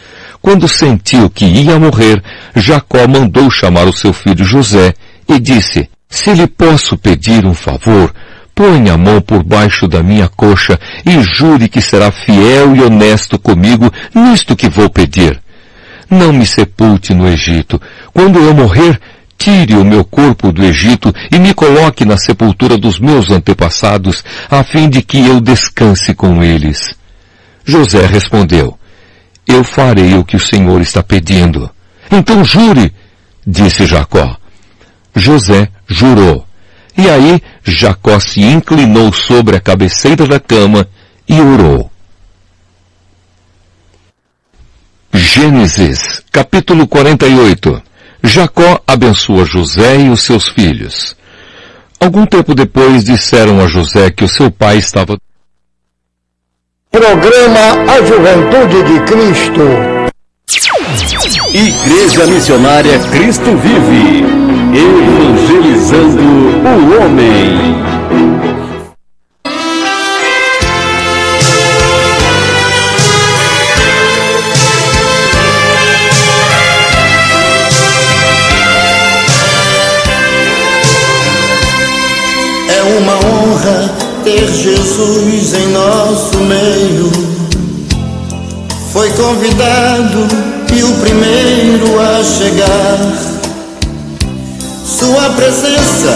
Quando 0.43 0.69
sentiu 0.69 1.31
que 1.31 1.47
ia 1.47 1.79
morrer, 1.79 2.23
Jacó 2.57 3.07
mandou 3.09 3.49
chamar 3.51 3.87
o 3.87 3.93
seu 3.93 4.13
filho 4.13 4.45
José 4.45 4.93
e 5.29 5.39
disse, 5.39 5.89
se 6.11 6.35
lhe 6.35 6.47
posso 6.47 6.99
pedir 6.99 7.47
um 7.47 7.55
favor, 7.55 8.13
Põe 8.55 8.91
a 8.91 8.99
mão 8.99 9.21
por 9.21 9.43
baixo 9.43 9.89
da 9.89 10.03
minha 10.03 10.29
coxa 10.29 10.79
e 11.07 11.23
jure 11.23 11.69
que 11.69 11.81
será 11.81 12.11
fiel 12.11 12.77
e 12.77 12.83
honesto 12.83 13.39
comigo 13.39 13.91
nisto 14.15 14.55
que 14.55 14.69
vou 14.69 14.91
pedir. 14.91 15.41
Não 16.11 16.33
me 16.33 16.45
sepulte 16.45 17.15
no 17.15 17.27
Egito. 17.27 17.81
Quando 18.13 18.39
eu 18.39 18.55
morrer, 18.55 19.01
tire 19.39 19.75
o 19.75 19.85
meu 19.85 20.05
corpo 20.05 20.53
do 20.53 20.63
Egito 20.63 21.13
e 21.31 21.39
me 21.39 21.55
coloque 21.55 22.05
na 22.05 22.19
sepultura 22.19 22.77
dos 22.77 22.99
meus 22.99 23.31
antepassados, 23.31 24.23
a 24.51 24.63
fim 24.63 24.89
de 24.91 25.01
que 25.01 25.27
eu 25.27 25.41
descanse 25.41 26.15
com 26.15 26.43
eles. 26.43 26.95
José 27.65 28.05
respondeu, 28.05 28.79
eu 29.47 29.65
farei 29.65 30.15
o 30.15 30.25
que 30.25 30.37
o 30.37 30.41
Senhor 30.41 30.81
está 30.81 31.03
pedindo. 31.03 31.71
Então 32.11 32.45
jure, 32.45 32.93
disse 33.47 33.87
Jacó. 33.87 34.37
José 35.15 35.69
jurou. 35.87 36.47
E 36.97 37.09
aí 37.09 37.43
Jacó 37.65 38.19
se 38.21 38.41
inclinou 38.41 39.13
sobre 39.13 39.57
a 39.57 39.61
cabeceira 39.61 40.27
da 40.27 40.39
cama 40.39 40.87
e 41.29 41.41
orou. 41.41 41.91
Gênesis, 45.13 46.23
capítulo 46.31 46.87
48. 46.87 47.83
Jacó 48.23 48.81
abençoa 48.87 49.45
José 49.45 50.01
e 50.01 50.09
os 50.09 50.23
seus 50.23 50.49
filhos. 50.49 51.17
Algum 51.99 52.27
tempo 52.27 52.55
depois 52.55 53.05
disseram 53.05 53.61
a 53.61 53.67
José 53.67 54.11
que 54.11 54.25
o 54.25 54.29
seu 54.29 54.51
pai 54.51 54.79
estava. 54.79 55.19
Programa 56.93 57.73
A 57.89 58.07
Juventude 58.07 58.83
de 58.83 59.01
Cristo. 59.07 59.63
Igreja 61.55 62.27
Missionária 62.27 62.99
Cristo 63.11 63.57
Vive. 63.57 64.27
Evangelizando 64.77 66.23
o 66.69 67.03
homem. 67.03 67.92
Convidado 89.33 90.29
e 90.75 90.83
o 90.83 90.93
primeiro 90.97 91.99
a 91.99 92.23
chegar. 92.23 92.99
Sua 94.85 95.31
presença 95.31 96.13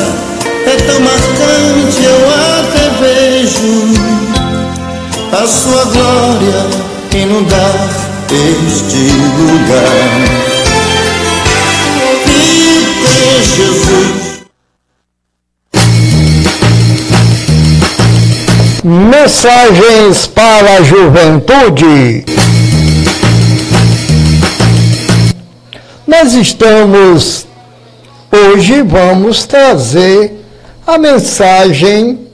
é 0.66 0.76
tão 0.86 1.00
marcante, 1.00 2.02
eu 2.04 2.28
até 2.60 2.90
vejo 3.00 3.94
a 5.32 5.46
sua 5.46 5.84
glória 5.84 6.66
inundar 7.14 7.88
este 8.30 9.12
lugar. 9.38 10.46
E 12.28 13.42
Jesus. 13.56 14.26
Mensagens 18.84 20.26
para 20.26 20.76
a 20.76 20.82
juventude. 20.82 22.45
Nós 26.18 26.32
estamos, 26.32 27.46
hoje 28.32 28.80
vamos 28.80 29.44
trazer 29.44 30.32
a 30.86 30.96
mensagem, 30.96 32.26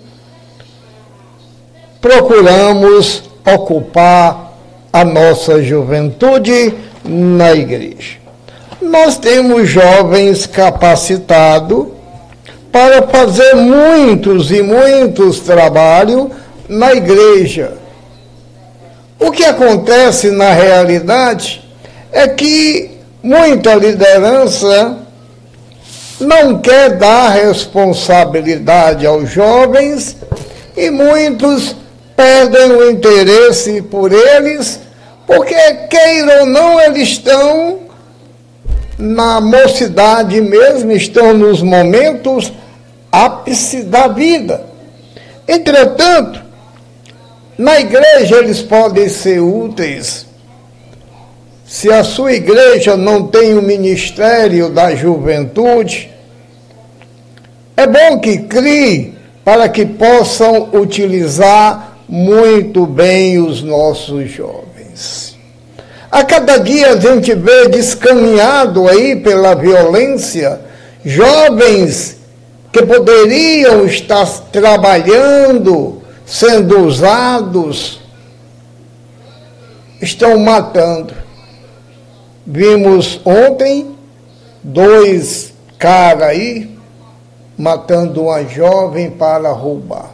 procuramos 2.01 3.25
ocupar 3.45 4.53
a 4.93 5.05
nossa 5.05 5.61
juventude 5.61 6.73
na 7.05 7.55
igreja. 7.55 8.19
Nós 8.81 9.19
temos 9.19 9.69
jovens 9.69 10.47
capacitados 10.47 11.89
para 12.71 13.03
fazer 13.09 13.57
muitos 13.57 14.53
e 14.53 14.63
muitos 14.63 15.41
trabalhos 15.41 16.29
na 16.69 16.95
igreja. 16.95 17.73
O 19.19 19.33
que 19.33 19.45
acontece 19.45 20.31
na 20.31 20.53
realidade 20.53 21.61
é 22.13 22.29
que 22.29 23.02
muita 23.23 23.75
liderança 23.75 24.99
não 26.19 26.59
quer 26.59 26.97
dar 26.97 27.29
responsabilidade 27.31 29.07
aos 29.07 29.31
jovens 29.31 30.17
e 30.77 30.91
muitos 30.91 31.77
perdem 32.17 32.73
o 32.73 32.91
interesse 32.91 33.83
por 33.83 34.13
eles, 34.13 34.81
porque, 35.27 35.55
queiram 35.91 36.41
ou 36.41 36.47
não, 36.47 36.81
eles 36.81 37.09
estão 37.09 37.81
na 38.99 39.41
mocidade 39.41 40.41
mesmo, 40.41 40.93
estão 40.93 41.35
nos 41.35 41.63
momentos 41.63 42.53
ápice 43.11 43.83
da 43.83 44.09
vida. 44.09 44.65
Entretanto, 45.47 46.41
na 47.59 47.81
igreja 47.81 48.37
eles 48.37 48.63
podem 48.63 49.09
ser 49.09 49.41
úteis. 49.41 50.27
Se 51.73 51.91
a 51.91 52.05
sua 52.05 52.35
igreja 52.35 52.99
não 52.99 53.29
tem 53.29 53.55
o 53.55 53.63
ministério 53.63 54.69
da 54.69 54.95
juventude, 54.95 56.11
é 57.75 57.87
bom 57.87 58.21
que 58.21 58.41
crie 58.41 59.15
para 59.43 59.71
que 59.71 59.87
possam 59.87 60.69
utilizar 60.75 61.97
muito 62.07 62.85
bem 62.85 63.39
os 63.39 63.63
nossos 63.63 64.31
jovens. 64.31 65.39
A 66.11 66.23
cada 66.23 66.59
dia 66.59 66.93
a 66.93 67.01
gente 67.01 67.35
vê 67.35 67.67
descaminhado 67.69 68.87
aí 68.87 69.17
pela 69.17 69.55
violência 69.55 70.61
jovens 71.03 72.19
que 72.71 72.85
poderiam 72.85 73.87
estar 73.87 74.27
trabalhando, 74.53 76.03
sendo 76.27 76.81
usados, 76.81 77.99
estão 80.03 80.39
matando. 80.39 81.22
Vimos 82.45 83.21
ontem 83.25 83.95
dois 84.63 85.53
caras 85.79 86.29
aí 86.29 86.77
matando 87.57 88.23
uma 88.23 88.43
jovem 88.45 89.11
para 89.11 89.51
roubar. 89.53 90.11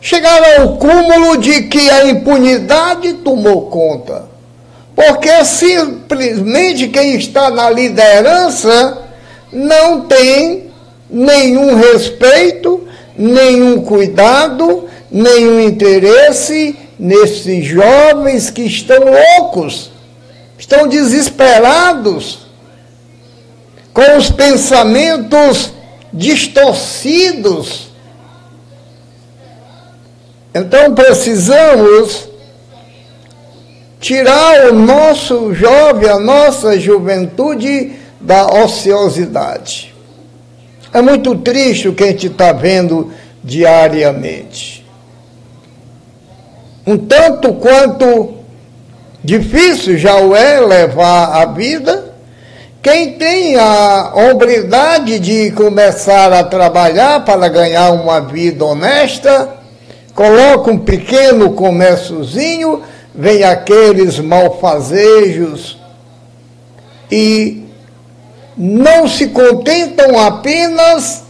Chegaram 0.00 0.62
ao 0.62 0.76
cúmulo 0.78 1.36
de 1.38 1.62
que 1.68 1.88
a 1.88 2.06
impunidade 2.06 3.14
tomou 3.14 3.70
conta. 3.70 4.24
Porque 4.96 5.44
simplesmente 5.44 6.88
quem 6.88 7.14
está 7.14 7.50
na 7.50 7.70
liderança 7.70 8.98
não 9.52 10.00
tem 10.02 10.70
nenhum 11.08 11.76
respeito, 11.76 12.86
nenhum 13.16 13.82
cuidado, 13.82 14.88
nenhum 15.10 15.60
interesse 15.60 16.76
nesses 16.98 17.64
jovens 17.64 18.50
que 18.50 18.62
estão 18.62 18.98
loucos, 18.98 19.91
estão 20.62 20.86
desesperados, 20.86 22.46
com 23.92 24.16
os 24.16 24.30
pensamentos 24.30 25.72
distorcidos. 26.12 27.90
Então 30.54 30.94
precisamos 30.94 32.28
tirar 33.98 34.70
o 34.70 34.74
nosso 34.74 35.52
jovem, 35.52 36.08
a 36.08 36.20
nossa 36.20 36.78
juventude 36.78 37.96
da 38.20 38.46
ociosidade. 38.46 39.92
É 40.92 41.02
muito 41.02 41.34
triste 41.38 41.88
o 41.88 41.94
que 41.94 42.04
a 42.04 42.06
gente 42.06 42.28
está 42.28 42.52
vendo 42.52 43.12
diariamente. 43.42 44.86
Um 46.86 46.96
tanto 46.96 47.52
quanto 47.54 48.41
difícil 49.24 49.96
já 49.98 50.16
o 50.16 50.34
é 50.34 50.60
levar 50.60 51.42
a 51.42 51.46
vida 51.46 52.12
quem 52.82 53.12
tem 53.12 53.54
a 53.54 54.10
hombridade 54.12 55.20
de 55.20 55.52
começar 55.52 56.32
a 56.32 56.42
trabalhar 56.42 57.24
para 57.24 57.46
ganhar 57.46 57.92
uma 57.92 58.20
vida 58.20 58.64
honesta, 58.64 59.50
coloca 60.12 60.68
um 60.68 60.78
pequeno 60.78 61.52
comérciozinho, 61.52 62.82
vem 63.14 63.44
aqueles 63.44 64.18
malfazejos 64.18 65.78
e 67.08 67.62
não 68.58 69.06
se 69.06 69.28
contentam 69.28 70.18
apenas 70.18 71.22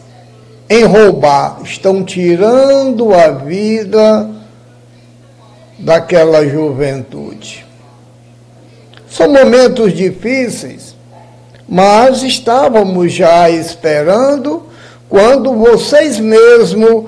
em 0.70 0.84
roubar, 0.84 1.58
estão 1.62 2.02
tirando 2.02 3.12
a 3.12 3.28
vida 3.28 4.30
daquela 5.78 6.48
juventude. 6.48 7.71
São 9.12 9.28
momentos 9.28 9.92
difíceis 9.92 10.92
mas 11.72 12.22
estávamos 12.22 13.14
já 13.14 13.48
esperando 13.48 14.64
quando 15.08 15.54
vocês 15.54 16.20
mesmos, 16.20 17.04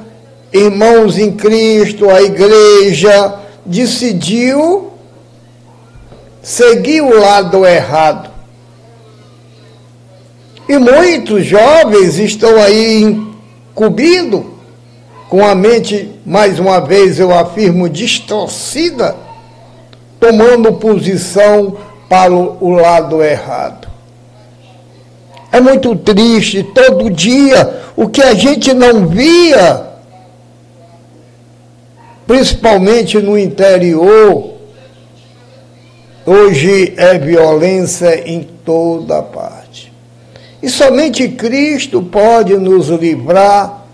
irmãos 0.51 1.19
em 1.19 1.33
Cristo, 1.33 2.09
a 2.09 2.23
igreja, 2.23 3.35
decidiu 3.67 4.91
seguir 6.43 7.03
o 7.03 7.21
lado 7.21 7.67
errado. 7.67 8.31
E 10.67 10.79
muitos 10.79 11.45
jovens 11.45 12.19
estão 12.19 12.57
aí 12.57 13.03
incumbidos, 13.03 14.45
com 15.29 15.45
a 15.45 15.55
mente, 15.55 16.11
mais 16.25 16.59
uma 16.59 16.81
vez 16.81 17.21
eu 17.21 17.37
afirmo, 17.37 17.87
distorcida, 17.87 19.15
tomando 20.19 20.73
posição 20.73 21.77
para 22.09 22.33
o 22.33 22.71
lado 22.71 23.23
errado. 23.23 23.89
É 25.51 25.61
muito 25.61 25.95
triste, 25.95 26.63
todo 26.63 27.11
dia, 27.11 27.83
o 27.97 28.09
que 28.09 28.21
a 28.23 28.35
gente 28.35 28.75
não 28.75 29.07
via, 29.07 29.87
principalmente 32.27 33.19
no 33.19 33.39
interior, 33.39 34.55
hoje 36.27 36.95
é 36.97 37.17
violência 37.19 38.29
em 38.29 38.43
toda 38.65 39.23
parte. 39.23 39.93
E 40.61 40.69
somente 40.69 41.29
Cristo 41.29 42.03
pode 42.03 42.57
nos 42.57 42.89
livrar 42.89 43.85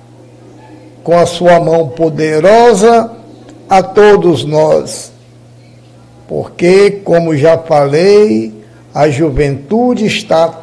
com 1.03 1.19
a 1.19 1.27
sua 1.27 1.59
mão 1.59 1.89
poderosa 1.89 3.11
a 3.69 3.83
todos 3.83 4.45
nós. 4.45 5.10
Porque, 6.31 7.01
como 7.03 7.37
já 7.37 7.59
falei, 7.59 8.55
a 8.95 9.11
juventude 9.11 10.07
está 10.07 10.61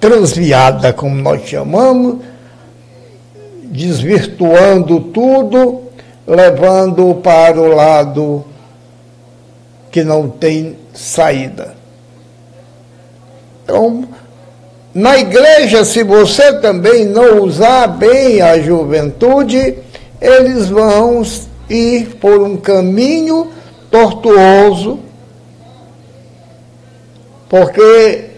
transviada, 0.00 0.92
como 0.92 1.14
nós 1.14 1.42
chamamos, 1.48 2.16
desvirtuando 3.62 4.98
tudo, 4.98 5.82
levando 6.26 7.14
para 7.22 7.60
o 7.60 7.72
lado 7.72 8.44
que 9.92 10.02
não 10.02 10.28
tem 10.28 10.76
saída. 10.92 11.76
Então, 13.62 14.08
na 14.92 15.18
igreja, 15.18 15.84
se 15.84 16.02
você 16.02 16.54
também 16.54 17.04
não 17.04 17.42
usar 17.44 17.86
bem 17.86 18.42
a 18.42 18.58
juventude, 18.58 19.76
eles 20.20 20.68
vão 20.68 21.22
ir 21.70 22.16
por 22.16 22.42
um 22.42 22.56
caminho 22.56 23.52
tortuoso, 23.90 25.00
porque 27.48 28.28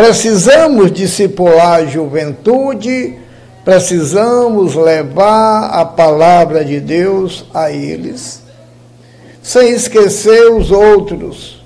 Precisamos 0.00 0.92
discipular 0.92 1.80
a 1.82 1.86
juventude, 1.86 3.18
precisamos 3.62 4.74
levar 4.74 5.66
a 5.66 5.84
palavra 5.84 6.64
de 6.64 6.80
Deus 6.80 7.44
a 7.52 7.70
eles, 7.70 8.42
sem 9.42 9.72
esquecer 9.72 10.52
os 10.52 10.70
outros. 10.70 11.62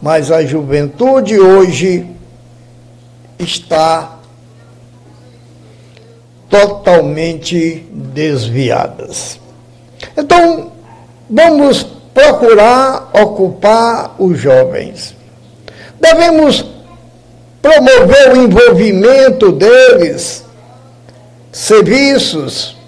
Mas 0.00 0.30
a 0.30 0.42
juventude 0.46 1.38
hoje 1.38 2.06
está 3.38 4.16
totalmente 6.48 7.86
desviadas. 7.92 9.38
Então, 10.16 10.72
vamos 11.28 11.86
procurar 12.12 13.10
ocupar 13.12 14.14
os 14.18 14.38
jovens. 14.38 15.14
Devemos 16.00 16.64
promover 17.60 18.32
o 18.32 18.42
envolvimento 18.42 19.52
deles, 19.52 20.44
serviços, 21.52 22.78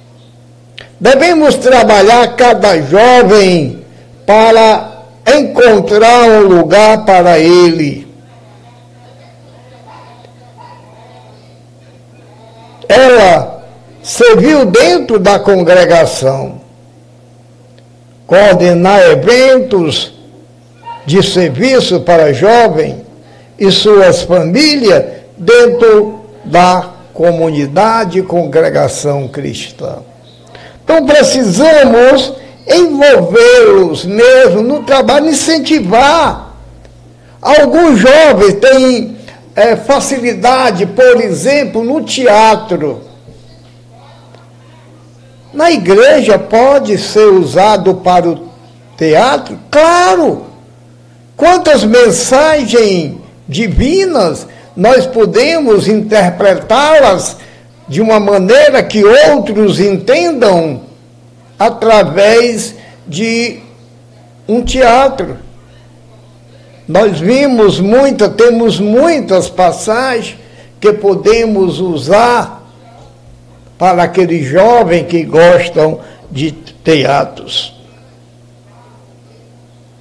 Devemos 1.01 1.55
trabalhar 1.55 2.37
cada 2.37 2.79
jovem 2.83 3.83
para 4.27 4.99
encontrar 5.27 6.29
um 6.29 6.41
lugar 6.41 7.07
para 7.07 7.39
ele. 7.39 8.07
Ela 12.87 13.65
serviu 14.03 14.67
dentro 14.67 15.19
da 15.19 15.39
congregação, 15.39 16.61
coordenar 18.31 19.01
eventos 19.11 20.13
de 21.05 21.21
serviço 21.21 22.03
para 22.03 22.33
jovem 22.33 23.05
e 23.59 23.73
suas 23.73 24.23
famílias 24.23 25.05
dentro 25.37 26.21
da 26.45 26.91
comunidade 27.13 28.23
congregação 28.23 29.27
cristã. 29.27 29.97
Então 30.85 31.05
precisamos 31.05 32.35
envolvê-los 32.69 34.05
mesmo 34.05 34.63
no 34.63 34.85
trabalho, 34.85 35.31
incentivar. 35.31 36.55
Alguns 37.43 37.99
jovens 37.99 38.55
têm 38.61 39.17
é, 39.57 39.75
facilidade, 39.75 40.87
por 40.87 41.21
exemplo, 41.21 41.83
no 41.83 42.01
teatro. 42.05 43.10
Na 45.53 45.71
igreja 45.71 46.39
pode 46.39 46.97
ser 46.97 47.27
usado 47.27 47.97
para 47.97 48.29
o 48.29 48.49
teatro? 48.97 49.59
Claro! 49.71 50.47
Quantas 51.37 51.85
mensagens 51.85 53.15
divinas 53.49 54.47
nós 54.77 55.07
podemos 55.07 55.89
interpretá-las 55.89 57.37
de 57.89 58.01
uma 58.01 58.21
maneira 58.21 58.83
que 58.83 59.05
outros 59.05 59.81
entendam 59.81 60.83
através 61.59 62.75
de 63.07 63.59
um 64.47 64.63
teatro. 64.63 65.39
Nós 66.87 67.19
vimos 67.19 67.81
muita, 67.81 68.29
temos 68.29 68.79
muitas 68.79 69.49
passagens 69.49 70.39
que 70.81 70.93
podemos 70.93 71.81
usar 71.81 72.60
para 73.81 74.03
aqueles 74.03 74.47
jovens 74.47 75.07
que 75.07 75.23
gostam 75.23 76.01
de 76.31 76.53
teatros. 76.53 77.75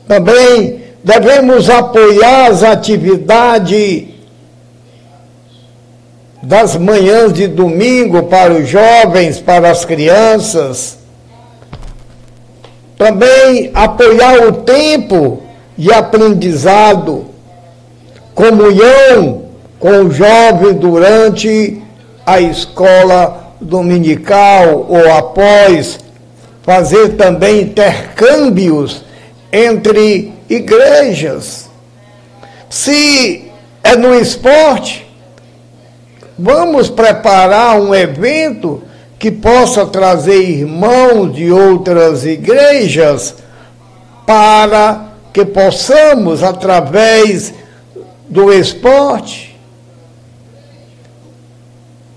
Também 0.05 0.81
devemos 1.01 1.69
apoiar 1.69 2.47
as 2.47 2.61
atividades 2.61 4.09
das 6.43 6.75
manhãs 6.75 7.31
de 7.31 7.47
domingo 7.47 8.23
para 8.23 8.53
os 8.53 8.67
jovens, 8.67 9.39
para 9.39 9.71
as 9.71 9.85
crianças. 9.85 10.97
Também 12.97 13.71
apoiar 13.73 14.45
o 14.45 14.51
tempo 14.51 15.41
de 15.77 15.89
aprendizado, 15.93 17.27
comunhão 18.35 19.43
com 19.79 20.03
o 20.03 20.11
jovem 20.11 20.73
durante 20.73 21.81
a 22.25 22.41
escola 22.41 23.48
dominical 23.59 24.85
ou 24.89 25.11
após, 25.13 25.99
fazer 26.63 27.15
também 27.15 27.61
intercâmbios 27.61 29.03
entre 29.51 30.33
igrejas. 30.49 31.69
Se 32.69 33.51
é 33.83 33.95
no 33.95 34.13
esporte, 34.13 35.09
Vamos 36.41 36.89
preparar 36.89 37.77
um 37.81 37.93
evento 37.93 38.81
que 39.19 39.29
possa 39.29 39.85
trazer 39.85 40.41
irmãos 40.41 41.35
de 41.35 41.51
outras 41.51 42.25
igrejas 42.25 43.35
para 44.25 45.09
que 45.33 45.43
possamos, 45.43 46.41
através 46.41 47.53
do 48.29 48.53
esporte, 48.53 49.59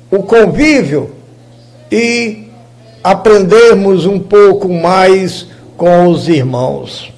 o 0.09 0.23
convívio 0.23 1.11
e 1.93 2.49
aprendermos 3.05 4.07
um 4.07 4.19
pouco 4.19 4.67
mais 4.67 5.47
com 5.77 6.07
os 6.07 6.27
irmãos. 6.27 7.13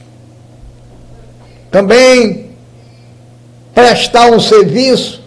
Também 1.71 2.51
prestar 3.73 4.33
um 4.33 4.41
serviço 4.41 5.23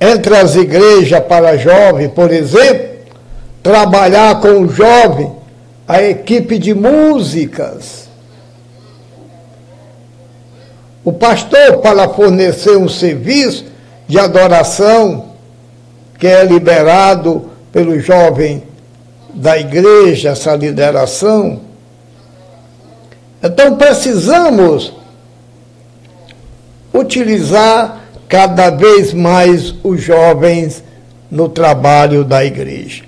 entre 0.00 0.36
as 0.36 0.54
igrejas 0.54 1.20
para 1.24 1.56
jovem, 1.56 2.08
por 2.08 2.30
exemplo, 2.32 2.92
trabalhar 3.60 4.40
com 4.40 4.60
o 4.60 4.68
jovem 4.68 5.32
a 5.86 6.00
equipe 6.00 6.58
de 6.58 6.74
músicas. 6.74 8.08
O 11.04 11.12
pastor, 11.12 11.78
para 11.78 12.08
fornecer 12.08 12.76
um 12.76 12.88
serviço 12.88 13.64
de 14.06 14.18
adoração, 14.18 15.31
que 16.22 16.28
é 16.28 16.44
liberado 16.44 17.50
pelo 17.72 17.98
jovem 17.98 18.62
da 19.34 19.58
igreja, 19.58 20.28
essa 20.28 20.54
lideração. 20.54 21.62
Então 23.42 23.74
precisamos 23.74 24.92
utilizar 26.94 28.02
cada 28.28 28.70
vez 28.70 29.12
mais 29.12 29.74
os 29.82 30.00
jovens 30.00 30.84
no 31.28 31.48
trabalho 31.48 32.22
da 32.22 32.44
igreja. 32.44 33.02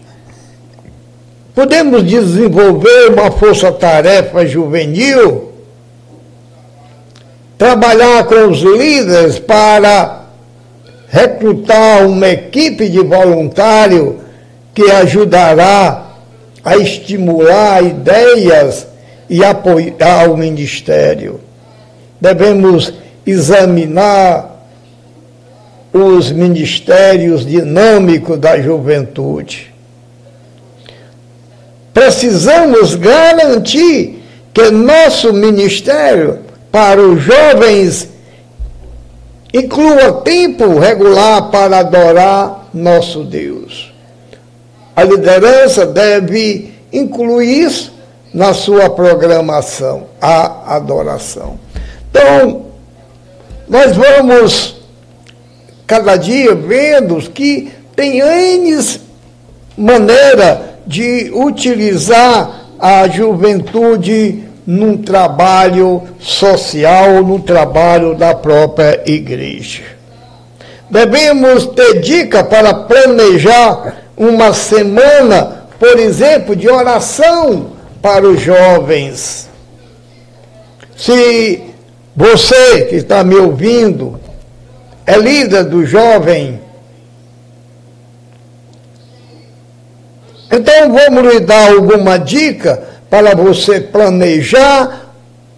Podemos 1.55 2.05
desenvolver 2.05 3.13
uma 3.13 3.31
força-tarefa 3.31 4.45
juvenil, 4.45 5.53
trabalhar 7.57 8.25
com 8.25 8.49
os 8.49 8.59
líderes 8.59 9.39
para 9.39 10.24
recrutar 11.15 12.05
uma 12.09 12.29
equipe 12.29 12.89
de 12.89 12.99
voluntário 12.99 14.19
que 14.75 14.91
ajudará 14.91 16.07
a 16.65 16.77
estimular 16.77 17.85
ideias 17.85 18.89
e 19.31 19.45
apoiar 19.45 20.29
o 20.29 20.37
ministério. 20.37 21.41
Devemos 22.21 22.93
examinar 23.25 24.67
os 25.93 26.33
ministérios 26.33 27.47
dinâmicos 27.47 28.37
da 28.37 28.61
juventude. 28.61 29.73
Precisamos 31.93 32.97
garantir 32.97 34.21
que 34.53 34.69
nosso 34.69 35.33
ministério 35.33 36.41
para 36.73 37.01
os 37.01 37.23
jovens 37.23 38.14
inclua 39.55 40.13
tempo 40.25 40.81
regular 40.81 41.49
para 41.51 41.79
adorar 41.79 42.69
nosso 42.75 43.23
Deus. 43.23 43.95
A 44.97 45.05
liderança 45.05 45.87
deve 45.87 46.75
incluir 46.93 47.61
isso 47.63 47.95
na 48.33 48.53
sua 48.53 48.91
programação, 48.91 50.09
a 50.21 50.75
adoração. 50.75 51.57
Então, 52.11 52.67
nós 53.69 53.97
vamos 53.97 54.75
cada 55.87 56.17
dia 56.17 56.53
vendo 56.57 57.17
que 57.31 57.73
tem 57.95 58.19
N 58.19 59.01
maneira 59.77 60.79
de 60.85 61.31
utilizar 61.33 62.65
a 62.79 63.07
juventude 63.09 64.49
num 64.67 64.97
trabalho 64.97 66.03
social, 66.19 67.23
no 67.23 67.41
trabalho 67.41 68.15
da 68.15 68.35
própria 68.35 69.03
igreja. 69.07 69.83
Devemos 70.91 71.67
ter 71.67 72.01
dica 72.01 72.45
para 72.45 72.73
planejar 72.73 74.05
uma 74.17 74.53
semana, 74.53 75.67
por 75.79 75.99
exemplo, 75.99 76.55
de 76.55 76.69
oração 76.69 77.73
para 78.01 78.27
os 78.27 78.41
jovens. 78.41 79.49
Se 80.97 81.63
você 82.15 82.83
que 82.83 82.97
está 82.97 83.25
me 83.25 83.35
ouvindo 83.35 84.21
é 85.07 85.17
líder 85.17 85.65
do 85.65 85.85
jovem. 85.85 86.61
Então 90.51 90.93
vamos 90.93 91.33
lhe 91.33 91.41
dar 91.41 91.73
alguma 91.73 92.19
dica 92.19 92.94
para 93.15 93.33
você 93.37 93.81
planejar 93.81 95.13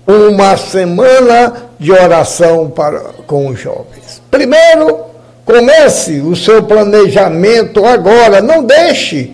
uma 0.07 0.59
semana 0.59 1.71
de 1.81 1.91
oração 1.91 2.69
para, 2.69 3.01
com 3.27 3.49
os 3.49 3.59
jovens. 3.59 4.21
Primeiro, 4.31 4.99
comece 5.43 6.21
o 6.21 6.37
seu 6.37 6.65
planejamento 6.65 7.83
agora. 7.87 8.43
Não 8.43 8.63
deixe 8.63 9.33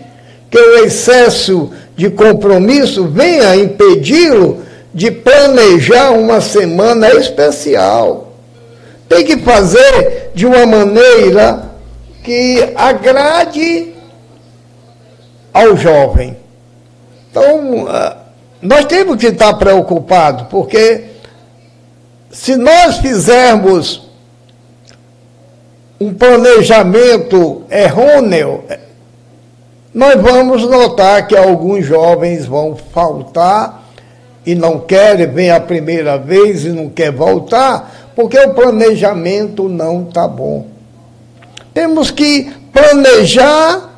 que 0.49 0.57
o 0.57 0.85
excesso 0.85 1.69
de 1.97 2.09
compromisso 2.11 3.09
venha 3.09 3.57
impedi-lo 3.57 4.63
de 4.93 5.11
planejar 5.11 6.11
uma 6.11 6.39
semana 6.39 7.09
especial. 7.15 8.31
Tem 9.09 9.25
que 9.25 9.35
fazer 9.39 10.31
de 10.33 10.45
uma 10.45 10.65
maneira 10.65 11.71
que 12.23 12.71
agrade 12.73 13.93
ao 15.53 15.75
jovem. 15.75 16.41
Então, 17.33 17.87
ah, 17.89 18.15
nós 18.61 18.85
temos 18.85 19.17
que 19.17 19.25
estar 19.25 19.55
preocupados, 19.55 20.45
porque 20.51 21.05
se 22.29 22.55
nós 22.55 22.97
fizermos 22.97 24.07
um 25.99 26.13
planejamento 26.13 27.63
errôneo, 27.71 28.63
nós 29.91 30.21
vamos 30.21 30.61
notar 30.61 31.27
que 31.27 31.35
alguns 31.35 31.87
jovens 31.87 32.45
vão 32.45 32.75
faltar 32.75 33.83
e 34.45 34.53
não 34.53 34.79
querem, 34.79 35.25
vem 35.25 35.49
a 35.49 35.59
primeira 35.59 36.19
vez 36.19 36.65
e 36.65 36.69
não 36.69 36.87
quer 36.87 37.11
voltar, 37.11 38.11
porque 38.15 38.37
o 38.37 38.53
planejamento 38.53 39.67
não 39.67 40.03
está 40.03 40.27
bom. 40.27 40.67
Temos 41.73 42.11
que 42.11 42.53
planejar 42.71 43.92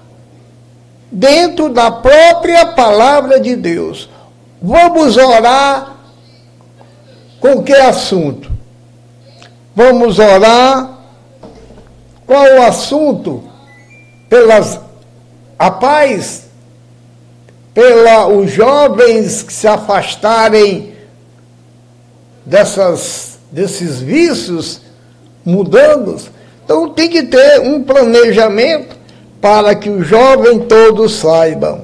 dentro 1.16 1.70
da 1.70 1.90
própria 1.90 2.66
palavra 2.66 3.40
de 3.40 3.56
Deus. 3.56 4.10
Vamos 4.62 5.16
orar 5.16 5.96
com 7.40 7.64
que 7.64 7.74
assunto? 7.74 8.52
Vamos 9.74 10.20
orar 10.20 10.98
qual 12.26 12.46
o 12.46 12.64
assunto? 12.64 13.44
Pelas 14.28 14.80
a 15.58 15.72
paz, 15.72 16.48
pela 17.74 18.28
os 18.28 18.52
jovens 18.52 19.42
que 19.42 19.54
se 19.54 19.68
afastarem 19.68 20.96
dessas, 22.46 23.40
desses 23.52 24.02
vícios 24.02 24.82
mudando. 25.46 26.20
Então 26.66 26.90
tem 26.90 27.10
que 27.10 27.24
ter 27.24 27.62
um 27.62 27.84
planejamento 27.84 28.95
para 29.42 29.76
que 29.76 29.90
os 29.90 30.08
jovens 30.08 30.66
todos 30.68 31.14
saibam. 31.16 31.82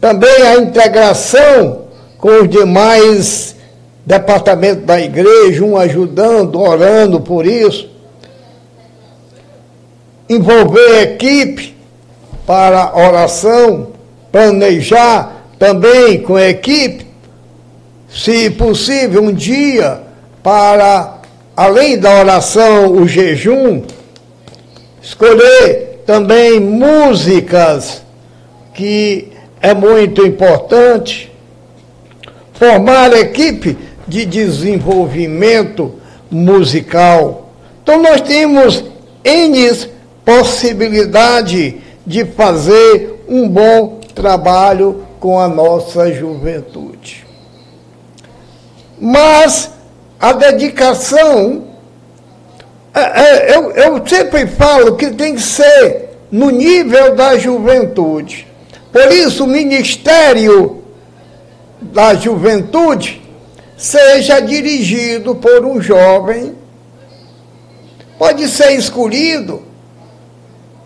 Também 0.00 0.42
a 0.42 0.56
integração 0.56 1.82
com 2.18 2.42
os 2.42 2.48
demais 2.48 3.56
departamentos 4.04 4.84
da 4.84 5.00
igreja, 5.00 5.64
um 5.64 5.76
ajudando, 5.76 6.60
orando 6.60 7.20
por 7.20 7.46
isso. 7.46 7.88
Envolver 10.28 11.02
equipe 11.02 11.76
para 12.46 12.96
oração, 12.96 13.88
planejar 14.32 15.44
também 15.58 16.20
com 16.22 16.36
a 16.36 16.48
equipe, 16.48 17.06
se 18.08 18.50
possível, 18.50 19.22
um 19.22 19.32
dia 19.32 20.00
para, 20.42 21.18
além 21.56 21.98
da 21.98 22.18
oração, 22.18 22.92
o 22.92 23.06
jejum, 23.06 23.82
escolher 25.02 25.89
também 26.06 26.60
músicas 26.60 28.02
que 28.74 29.32
é 29.60 29.74
muito 29.74 30.26
importante, 30.26 31.30
formar 32.54 33.12
equipe 33.12 33.76
de 34.06 34.24
desenvolvimento 34.24 35.94
musical. 36.30 37.50
Então 37.82 38.02
nós 38.02 38.20
temos 38.20 38.84
N 39.24 39.70
possibilidade 40.24 41.80
de 42.06 42.24
fazer 42.24 43.24
um 43.28 43.48
bom 43.48 44.00
trabalho 44.14 45.04
com 45.18 45.38
a 45.38 45.48
nossa 45.48 46.12
juventude. 46.12 47.26
Mas 48.98 49.70
a 50.18 50.32
dedicação, 50.32 51.64
eu, 53.54 53.70
eu 53.72 54.06
sempre 54.06 54.46
falo 54.46 54.96
que 54.96 55.10
tem 55.10 55.34
que 55.34 55.42
ser 55.42 56.10
no 56.30 56.50
nível 56.50 57.14
da 57.14 57.38
juventude. 57.38 58.46
Por 58.92 59.12
isso, 59.12 59.44
o 59.44 59.46
Ministério 59.46 60.82
da 61.80 62.14
Juventude 62.14 63.22
seja 63.76 64.40
dirigido 64.40 65.34
por 65.34 65.64
um 65.64 65.80
jovem, 65.80 66.54
pode 68.18 68.46
ser 68.48 68.72
escolhido 68.72 69.62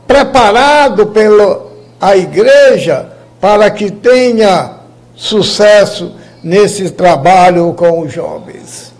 preparado 0.07 1.07
pela 1.07 1.72
a 2.00 2.16
igreja 2.16 3.09
para 3.40 3.70
que 3.70 3.90
tenha 3.90 4.76
sucesso 5.16 6.14
nesse 6.42 6.90
trabalho 6.90 7.72
com 7.72 8.00
os 8.00 8.12
jovens. 8.12 8.92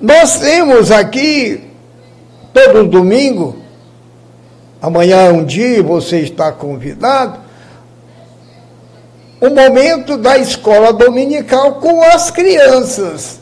Nós 0.00 0.38
temos 0.40 0.90
aqui, 0.90 1.70
todo 2.54 2.86
domingo, 2.86 3.56
amanhã 4.80 5.22
é 5.22 5.32
um 5.32 5.44
dia, 5.44 5.82
você 5.82 6.20
está 6.20 6.52
convidado, 6.52 7.40
o 9.40 9.50
momento 9.50 10.16
da 10.16 10.38
escola 10.38 10.92
dominical 10.92 11.74
com 11.74 12.02
as 12.02 12.30
crianças. 12.30 13.40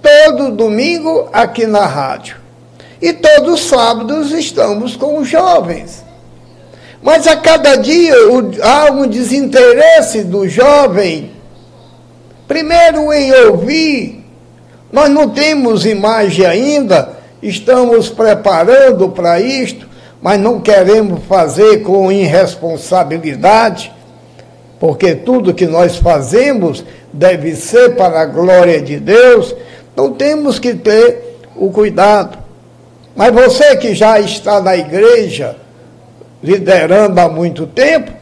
Todo 0.00 0.52
domingo 0.52 1.28
aqui 1.32 1.66
na 1.66 1.86
rádio. 1.86 2.36
E 3.00 3.12
todos 3.12 3.54
os 3.54 3.68
sábados 3.68 4.30
estamos 4.30 4.94
com 4.94 5.18
os 5.18 5.26
jovens. 5.26 6.04
Mas 7.02 7.26
a 7.26 7.36
cada 7.36 7.76
dia 7.76 8.14
há 8.62 8.92
um 8.92 9.08
desinteresse 9.08 10.22
do 10.22 10.48
jovem, 10.48 11.32
primeiro 12.46 13.12
em 13.12 13.32
ouvir. 13.46 14.24
Nós 14.92 15.08
não 15.08 15.28
temos 15.30 15.84
imagem 15.84 16.46
ainda, 16.46 17.21
estamos 17.42 18.08
preparando 18.08 19.08
para 19.08 19.40
isto, 19.40 19.88
mas 20.20 20.38
não 20.38 20.60
queremos 20.60 21.24
fazer 21.24 21.82
com 21.82 22.12
irresponsabilidade, 22.12 23.92
porque 24.78 25.14
tudo 25.14 25.52
que 25.52 25.66
nós 25.66 25.96
fazemos 25.96 26.84
deve 27.12 27.56
ser 27.56 27.96
para 27.96 28.20
a 28.20 28.26
glória 28.26 28.80
de 28.80 28.98
Deus, 28.98 29.54
então 29.92 30.12
temos 30.12 30.58
que 30.58 30.74
ter 30.74 31.38
o 31.56 31.70
cuidado. 31.70 32.38
Mas 33.14 33.32
você 33.32 33.76
que 33.76 33.94
já 33.94 34.18
está 34.20 34.60
na 34.60 34.76
igreja, 34.76 35.56
liderando 36.42 37.20
há 37.20 37.28
muito 37.28 37.66
tempo, 37.66 38.12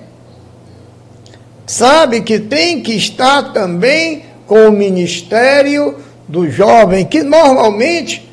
sabe 1.66 2.23
que 2.23 2.39
tem 2.39 2.83
que 2.83 2.93
estar 2.95 3.53
também 3.53 4.25
com 4.47 4.68
o 4.68 4.73
ministério 4.73 5.97
do 6.27 6.51
jovem, 6.51 7.05
que 7.05 7.23
normalmente 7.23 8.30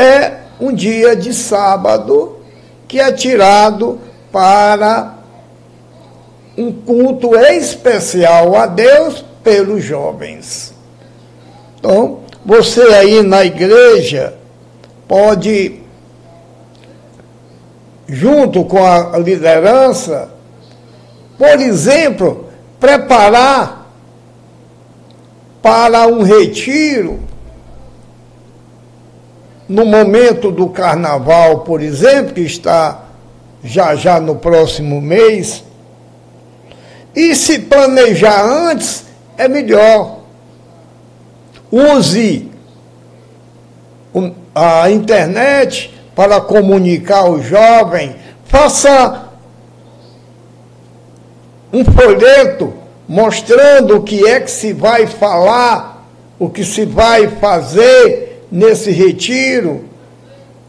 é 0.00 0.40
um 0.60 0.72
dia 0.72 1.14
de 1.14 1.32
sábado 1.34 2.38
que 2.88 2.98
é 2.98 3.12
tirado 3.12 4.00
para 4.32 5.14
um 6.56 6.72
culto 6.72 7.36
especial 7.36 8.56
a 8.56 8.66
Deus 8.66 9.24
pelos 9.42 9.84
jovens. 9.84 10.74
Então, 11.78 12.20
você 12.44 12.82
aí 12.82 13.22
na 13.22 13.44
igreja, 13.44 14.34
pode, 15.06 15.80
junto 18.08 18.64
com 18.64 18.84
a 18.84 19.16
liderança, 19.18 20.30
por 21.38 21.60
exemplo, 21.60 22.50
preparar 22.78 23.90
para 25.62 26.06
um 26.06 26.22
retiro 26.22 27.29
no 29.70 29.86
momento 29.86 30.50
do 30.50 30.68
carnaval, 30.68 31.60
por 31.60 31.80
exemplo, 31.80 32.34
que 32.34 32.40
está 32.40 33.04
já 33.62 33.94
já 33.94 34.18
no 34.18 34.34
próximo 34.34 35.00
mês, 35.00 35.62
e 37.14 37.36
se 37.36 37.60
planejar 37.60 38.42
antes, 38.42 39.04
é 39.38 39.46
melhor. 39.46 40.18
Use 41.70 42.50
a 44.52 44.90
internet 44.90 45.94
para 46.16 46.40
comunicar 46.40 47.30
o 47.30 47.40
jovem, 47.40 48.16
faça 48.46 49.28
um 51.72 51.84
folheto 51.84 52.74
mostrando 53.08 53.98
o 53.98 54.02
que 54.02 54.26
é 54.26 54.40
que 54.40 54.50
se 54.50 54.72
vai 54.72 55.06
falar, 55.06 56.08
o 56.40 56.50
que 56.50 56.64
se 56.64 56.84
vai 56.84 57.28
fazer 57.28 58.29
nesse 58.50 58.90
retiro, 58.90 59.84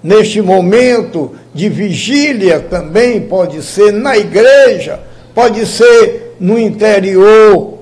neste 0.04 0.42
momento 0.42 1.34
de 1.54 1.70
vigília 1.70 2.60
também, 2.60 3.22
pode 3.22 3.62
ser 3.62 3.92
na 3.92 4.18
igreja, 4.18 5.00
pode 5.34 5.66
ser 5.66 6.36
no 6.40 6.58
interior, 6.60 7.80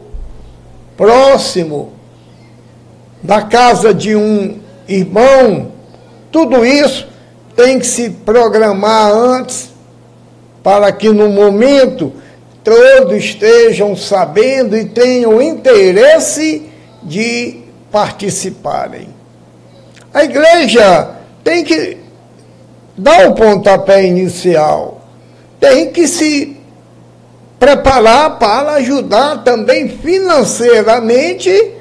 próximo, 0.97 1.93
da 3.21 3.41
casa 3.41 3.93
de 3.93 4.15
um 4.15 4.59
irmão, 4.87 5.71
tudo 6.31 6.65
isso 6.65 7.07
tem 7.55 7.79
que 7.79 7.85
se 7.85 8.09
programar 8.09 9.11
antes, 9.11 9.69
para 10.63 10.91
que 10.91 11.09
no 11.09 11.29
momento 11.29 12.13
todos 12.63 13.15
estejam 13.15 13.95
sabendo 13.95 14.77
e 14.77 14.85
tenham 14.85 15.41
interesse 15.41 16.69
de 17.03 17.61
participarem. 17.91 19.18
A 20.13 20.23
igreja 20.23 21.09
tem 21.43 21.63
que 21.63 21.97
dar 22.97 23.29
o 23.29 23.35
pontapé 23.35 24.05
inicial, 24.05 25.01
tem 25.59 25.91
que 25.91 26.07
se 26.07 26.57
preparar 27.59 28.39
para 28.39 28.73
ajudar 28.73 29.43
também 29.43 29.89
financeiramente 29.89 31.73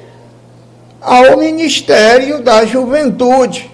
ao 1.01 1.37
Ministério 1.37 2.41
da 2.41 2.65
Juventude. 2.65 3.71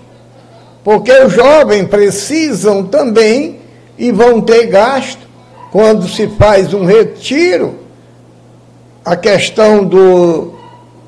Porque 0.83 1.11
os 1.11 1.33
jovens 1.33 1.87
precisam 1.87 2.83
também 2.83 3.59
e 3.97 4.11
vão 4.11 4.39
ter 4.39 4.67
gasto 4.67 5.25
quando 5.71 6.07
se 6.07 6.27
faz 6.27 6.73
um 6.73 6.85
retiro, 6.85 7.79
a 9.03 9.15
questão 9.15 9.83
do, 9.83 10.53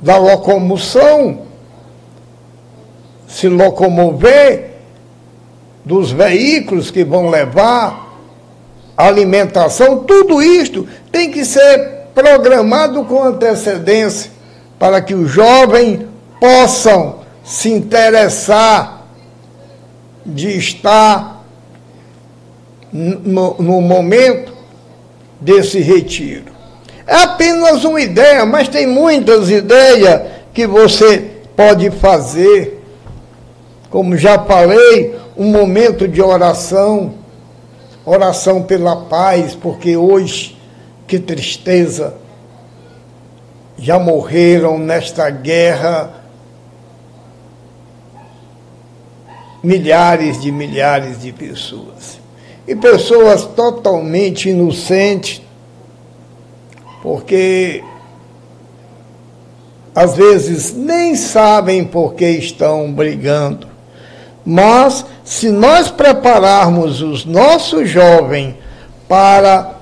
da 0.01 0.17
locomoção, 0.17 1.46
se 3.37 3.47
locomover 3.47 4.71
dos 5.85 6.11
veículos 6.11 6.89
que 6.89 7.03
vão 7.03 7.29
levar 7.29 8.17
alimentação, 8.97 9.99
tudo 9.99 10.41
isto 10.41 10.87
tem 11.11 11.29
que 11.29 11.45
ser 11.45 12.07
programado 12.15 13.05
com 13.05 13.23
antecedência 13.23 14.31
para 14.79 14.99
que 15.01 15.13
os 15.13 15.29
jovens 15.29 15.99
possam 16.41 17.19
se 17.43 17.71
interessar 17.71 19.05
de 20.25 20.57
estar 20.57 21.45
no, 22.91 23.53
no 23.59 23.81
momento 23.81 24.51
desse 25.39 25.79
retiro. 25.79 26.51
É 27.05 27.17
apenas 27.17 27.83
uma 27.83 28.01
ideia, 28.01 28.47
mas 28.47 28.67
tem 28.67 28.87
muitas 28.87 29.51
ideias 29.51 30.23
que 30.55 30.65
você 30.65 31.19
pode 31.55 31.91
fazer. 31.91 32.76
Como 33.89 34.17
já 34.17 34.39
falei, 34.39 35.15
um 35.37 35.51
momento 35.51 36.07
de 36.07 36.21
oração, 36.21 37.13
oração 38.05 38.63
pela 38.63 38.95
paz, 39.05 39.55
porque 39.55 39.95
hoje, 39.95 40.57
que 41.07 41.19
tristeza, 41.19 42.15
já 43.77 43.97
morreram 43.99 44.77
nesta 44.77 45.29
guerra 45.29 46.13
milhares 49.63 50.41
de 50.41 50.51
milhares 50.51 51.21
de 51.21 51.31
pessoas. 51.31 52.19
E 52.67 52.75
pessoas 52.75 53.45
totalmente 53.45 54.49
inocentes, 54.49 55.41
porque 57.01 57.83
às 59.95 60.15
vezes 60.15 60.73
nem 60.73 61.15
sabem 61.15 61.83
por 61.83 62.13
que 62.13 62.29
estão 62.29 62.91
brigando. 62.91 63.76
Mas 64.49 65.05
se 65.25 65.49
nós 65.51 65.91
prepararmos 65.91 67.01
os 67.01 67.25
nossos 67.25 67.89
jovens 67.89 68.55
para 69.05 69.75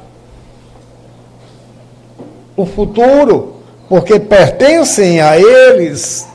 o 2.57 2.65
futuro, 2.65 3.57
porque 3.87 4.19
pertencem 4.19 5.21
a 5.21 5.37
eles, 5.37 6.27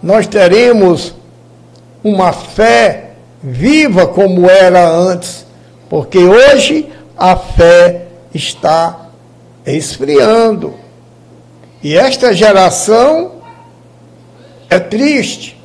nós 0.00 0.28
teremos 0.28 1.16
uma 2.04 2.32
fé 2.32 3.14
viva 3.42 4.06
como 4.06 4.48
era 4.48 4.88
antes, 4.88 5.44
porque 5.90 6.18
hoje 6.18 6.88
a 7.18 7.34
fé 7.34 8.06
está 8.32 9.08
esfriando. 9.66 10.74
E 11.82 11.96
esta 11.96 12.32
geração 12.32 13.32
é 14.70 14.78
triste. 14.78 15.55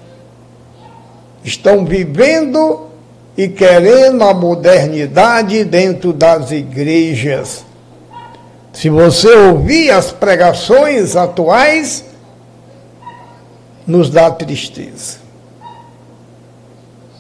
Estão 1.44 1.86
vivendo 1.86 2.88
e 3.38 3.48
querendo 3.48 4.24
a 4.24 4.34
modernidade 4.34 5.64
dentro 5.64 6.14
das 6.14 6.52
igrejas. 6.52 7.66
Se 8.74 8.90
você 8.90 9.28
ouvir 9.28 9.92
as 9.92 10.12
pregações 10.12 11.16
atuais, 11.16 12.06
nos 13.86 14.10
dá 14.10 14.30
tristeza. 14.32 15.20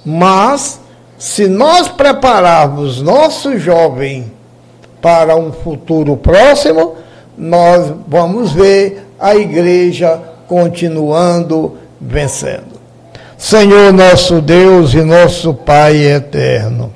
Mas, 0.05 0.80
se 1.17 1.47
nós 1.47 1.88
prepararmos 1.88 3.01
nosso 3.01 3.57
jovem 3.57 4.32
para 5.01 5.36
um 5.36 5.51
futuro 5.51 6.15
próximo, 6.17 6.95
nós 7.38 7.93
vamos 8.07 8.51
ver 8.53 9.07
a 9.19 9.36
igreja 9.36 10.19
continuando 10.47 11.78
vencendo. 11.99 12.70
Senhor 13.42 13.92
nosso 13.92 14.39
Deus 14.39 14.94
e 14.94 15.02
nosso 15.02 15.52
Pai 15.52 15.98
eterno. 16.06 16.94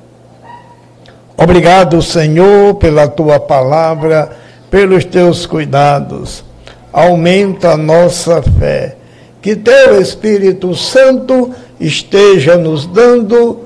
Obrigado, 1.36 2.04
Senhor, 2.04 2.76
pela 2.76 3.08
tua 3.08 3.40
palavra, 3.40 4.30
pelos 4.70 5.04
teus 5.04 5.48
cuidados. 5.48 6.46
Aumenta 6.94 7.72
a 7.72 7.78
nossa 7.78 8.44
fé. 8.44 8.96
Que 9.42 9.56
teu 9.56 10.00
Espírito 10.00 10.76
Santo 10.76 11.50
esteja 11.80 12.56
nos 12.56 12.86
dando 12.86 13.62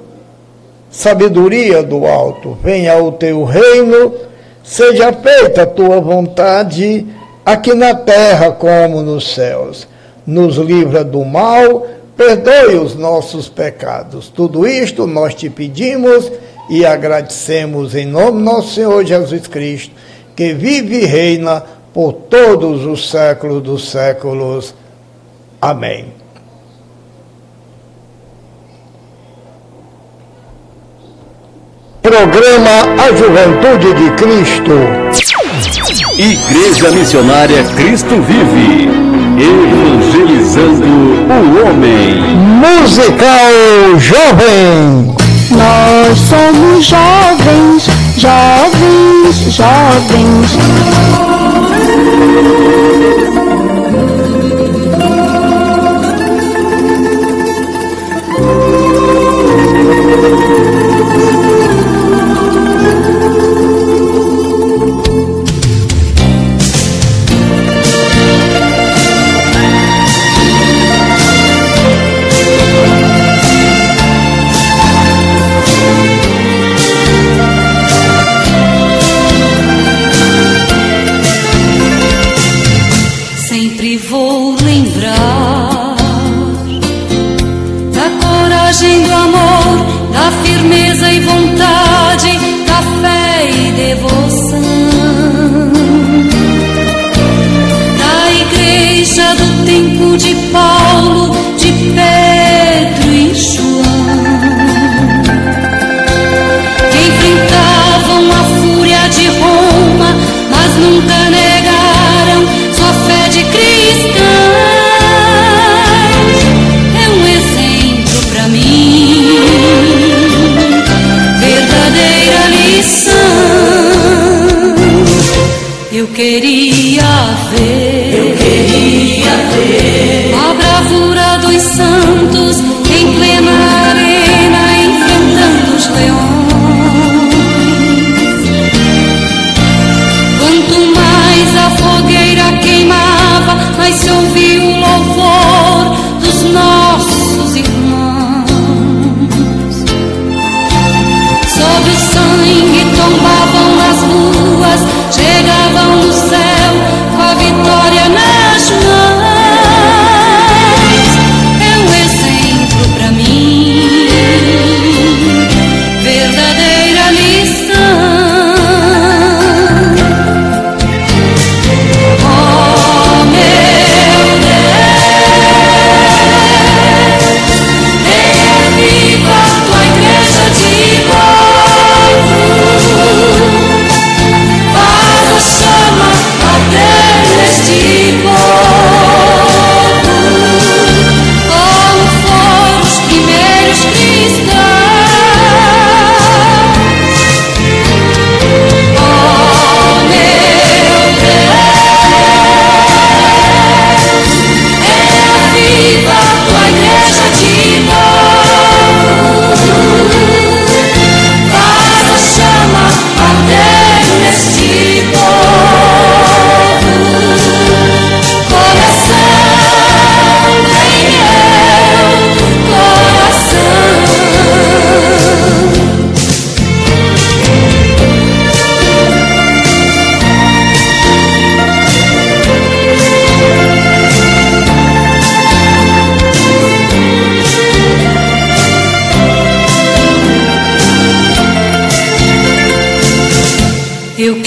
sabedoria 0.89 1.83
do 1.83 2.07
alto. 2.07 2.57
Venha 2.63 2.95
o 2.95 3.11
teu 3.11 3.43
reino, 3.43 4.13
seja 4.63 5.11
feita 5.11 5.63
a 5.63 5.67
tua 5.67 5.99
vontade, 5.99 7.05
aqui 7.45 7.73
na 7.73 7.93
terra 7.93 8.51
como 8.51 9.01
nos 9.01 9.33
céus. 9.33 9.85
Nos 10.25 10.55
livra 10.55 11.03
do 11.03 11.25
mal, 11.25 11.98
perdoe 12.19 12.75
os 12.75 12.95
nossos 12.95 13.47
pecados. 13.47 14.27
Tudo 14.27 14.67
isto 14.67 15.07
nós 15.07 15.33
te 15.33 15.49
pedimos 15.49 16.29
e 16.69 16.85
agradecemos 16.85 17.95
em 17.95 18.05
nome 18.05 18.39
do 18.39 18.43
nosso 18.43 18.73
Senhor 18.73 19.05
Jesus 19.05 19.47
Cristo, 19.47 19.95
que 20.35 20.53
vive 20.53 20.97
e 20.97 21.05
reina 21.05 21.63
por 21.93 22.11
todos 22.11 22.85
os 22.85 23.09
séculos 23.09 23.63
dos 23.63 23.89
séculos. 23.89 24.75
Amém. 25.61 26.13
Programa 32.01 33.01
A 33.01 33.15
Juventude 33.15 33.93
de 33.93 34.11
Cristo. 34.17 35.38
Igreja 36.19 36.91
Missionária 36.91 37.63
Cristo 37.77 38.21
Vive. 38.21 38.89
Evangelizando 39.39 40.85
o 40.85 41.65
homem. 41.65 42.21
Musical 42.59 43.97
Jovem. 43.97 45.15
Nós 45.49 46.17
somos 46.17 46.83
jovens, 46.85 47.87
jovens, 48.17 49.55
jovens. 49.55 51.48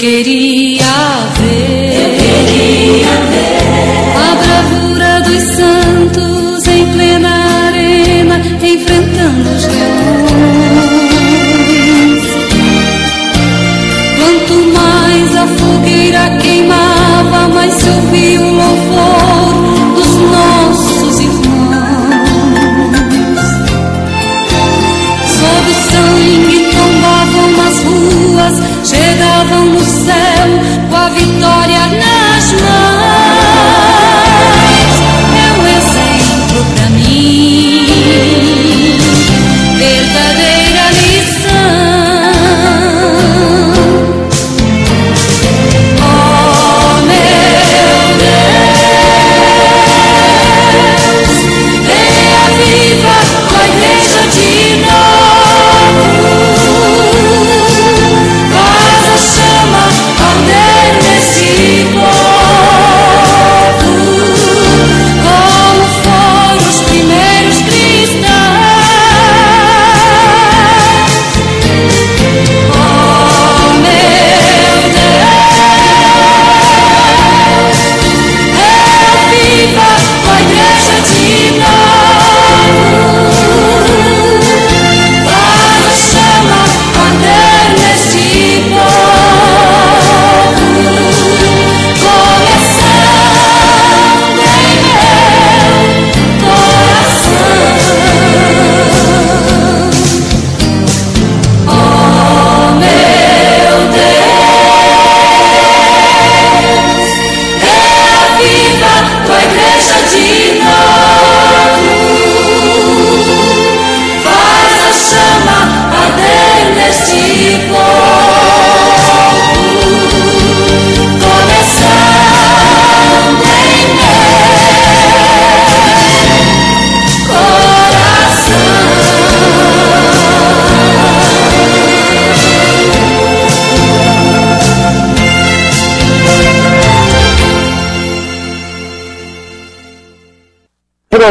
Eu 0.03 0.21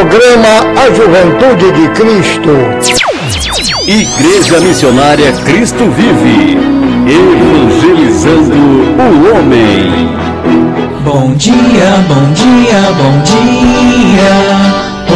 Programa 0.03 0.53
A 0.75 0.91
Juventude 0.93 1.71
de 1.71 1.87
Cristo. 1.91 2.51
Igreja 3.87 4.59
Missionária 4.59 5.31
Cristo 5.45 5.89
Vive, 5.91 6.57
evangelizando 7.07 8.53
o 8.99 9.33
homem. 9.33 10.09
Bom 11.05 11.33
dia, 11.35 12.03
bom 12.09 12.33
dia, 12.33 12.81
bom 12.97 13.21
dia. 13.23 14.35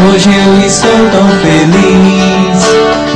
Hoje 0.08 0.30
eu 0.30 0.66
estou 0.66 1.10
tão 1.12 1.28
feliz. 1.42 2.64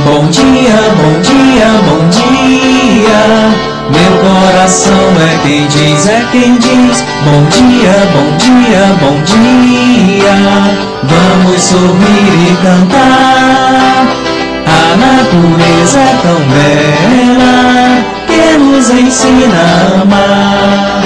Bom 0.04 0.26
dia, 0.26 0.76
bom 1.00 1.14
dia, 1.22 1.68
bom 1.88 2.02
dia. 2.10 3.71
Meu 3.92 4.12
coração 4.20 4.94
é 5.20 5.46
quem 5.46 5.66
diz, 5.66 6.08
é 6.08 6.24
quem 6.32 6.56
diz. 6.56 7.04
Bom 7.24 7.44
dia, 7.50 7.92
bom 8.14 8.36
dia, 8.38 8.84
bom 9.00 9.22
dia. 9.22 10.36
Vamos 11.02 11.62
sorrir 11.62 12.50
e 12.50 12.56
cantar. 12.62 14.06
A 14.66 14.96
natureza 14.96 15.98
é 15.98 16.16
tão 16.22 16.40
bela 16.48 18.02
que 18.26 18.58
nos 18.58 18.88
ensina 18.90 19.60
a 19.60 20.02
amar. 20.02 21.02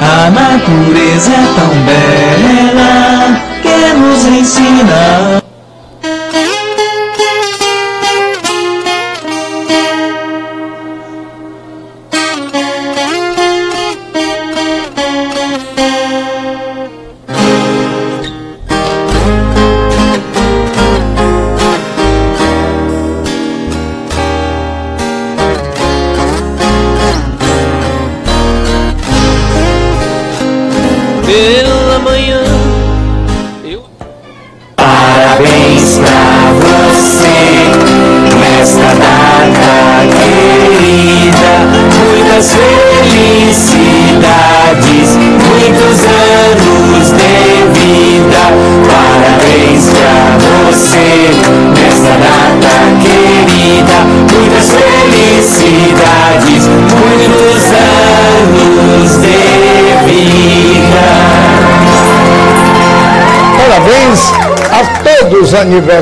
A 0.00 0.30
natureza 0.30 1.30
é 1.32 1.44
tão 1.56 1.72
bela 1.86 3.40
que 3.62 3.94
nos 3.98 4.26
ensina. 4.26 5.04
Pela 5.30 5.43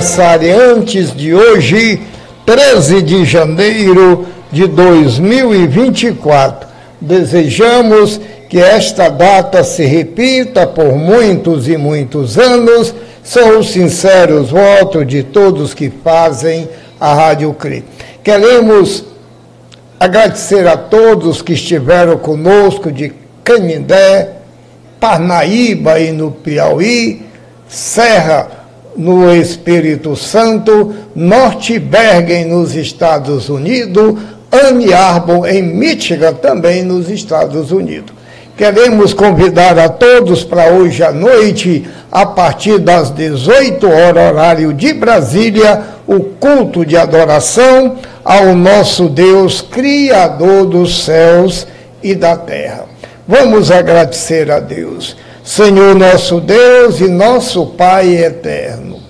aniversariantes 0.02 1.16
de 1.16 1.32
hoje, 1.32 2.00
13 2.44 3.02
de 3.02 3.24
janeiro 3.24 4.26
de 4.50 4.66
2024. 4.66 6.68
Desejamos 7.00 8.20
que 8.48 8.58
esta 8.58 9.08
data 9.08 9.62
se 9.62 9.84
repita 9.84 10.66
por 10.66 10.96
muitos 10.96 11.68
e 11.68 11.76
muitos 11.76 12.36
anos. 12.36 12.92
São 13.22 13.60
os 13.60 13.70
sinceros 13.70 14.50
votos 14.50 15.06
de 15.06 15.22
todos 15.22 15.72
que 15.72 15.88
fazem 15.88 16.68
a 16.98 17.14
Rádio 17.14 17.54
CRI. 17.54 17.84
Queremos 18.24 19.04
agradecer 20.00 20.66
a 20.66 20.76
todos 20.76 21.40
que 21.40 21.52
estiveram 21.52 22.18
conosco 22.18 22.90
de 22.90 23.12
Canindé, 23.44 24.30
Parnaíba 24.98 26.00
e 26.00 26.10
no 26.10 26.32
Piauí, 26.32 27.22
Serra 27.68 28.61
no 28.96 29.34
Espírito 29.34 30.14
Santo, 30.16 30.94
Norte 31.14 31.78
Bergen 31.78 32.46
nos 32.46 32.74
Estados 32.74 33.48
Unidos, 33.48 34.14
Anne 34.50 34.92
Arbor 34.92 35.48
em 35.48 35.62
Michigan 35.62 36.34
também 36.34 36.82
nos 36.82 37.08
Estados 37.08 37.72
Unidos. 37.72 38.12
Queremos 38.56 39.14
convidar 39.14 39.78
a 39.78 39.88
todos 39.88 40.44
para 40.44 40.72
hoje 40.72 41.02
à 41.02 41.10
noite, 41.10 41.88
a 42.10 42.26
partir 42.26 42.78
das 42.78 43.10
18 43.10 43.88
horas, 43.88 44.30
horário 44.30 44.74
de 44.74 44.92
Brasília, 44.92 45.82
o 46.06 46.20
culto 46.20 46.84
de 46.84 46.96
adoração 46.96 47.96
ao 48.22 48.54
nosso 48.54 49.08
Deus, 49.08 49.62
Criador 49.62 50.66
dos 50.66 51.04
céus 51.04 51.66
e 52.02 52.14
da 52.14 52.36
terra. 52.36 52.84
Vamos 53.26 53.70
agradecer 53.70 54.50
a 54.50 54.60
Deus. 54.60 55.16
Senhor 55.54 55.94
nosso 55.94 56.40
Deus 56.40 56.98
e 57.00 57.08
nosso 57.08 57.66
Pai 57.66 58.16
eterno. 58.16 59.00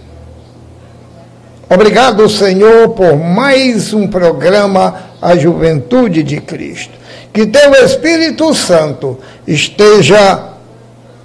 Obrigado, 1.71 2.29
Senhor, 2.29 2.89
por 2.89 3.17
mais 3.17 3.95
um 3.95 4.09
programa 4.09 5.05
A 5.23 5.37
Juventude 5.37 6.25
de 6.25 6.41
Cristo. 6.41 6.99
Que 7.33 7.47
teu 7.47 7.73
Espírito 7.85 8.53
Santo 8.55 9.21
esteja 9.47 10.49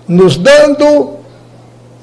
nos 0.07 0.38
dando 0.38 1.15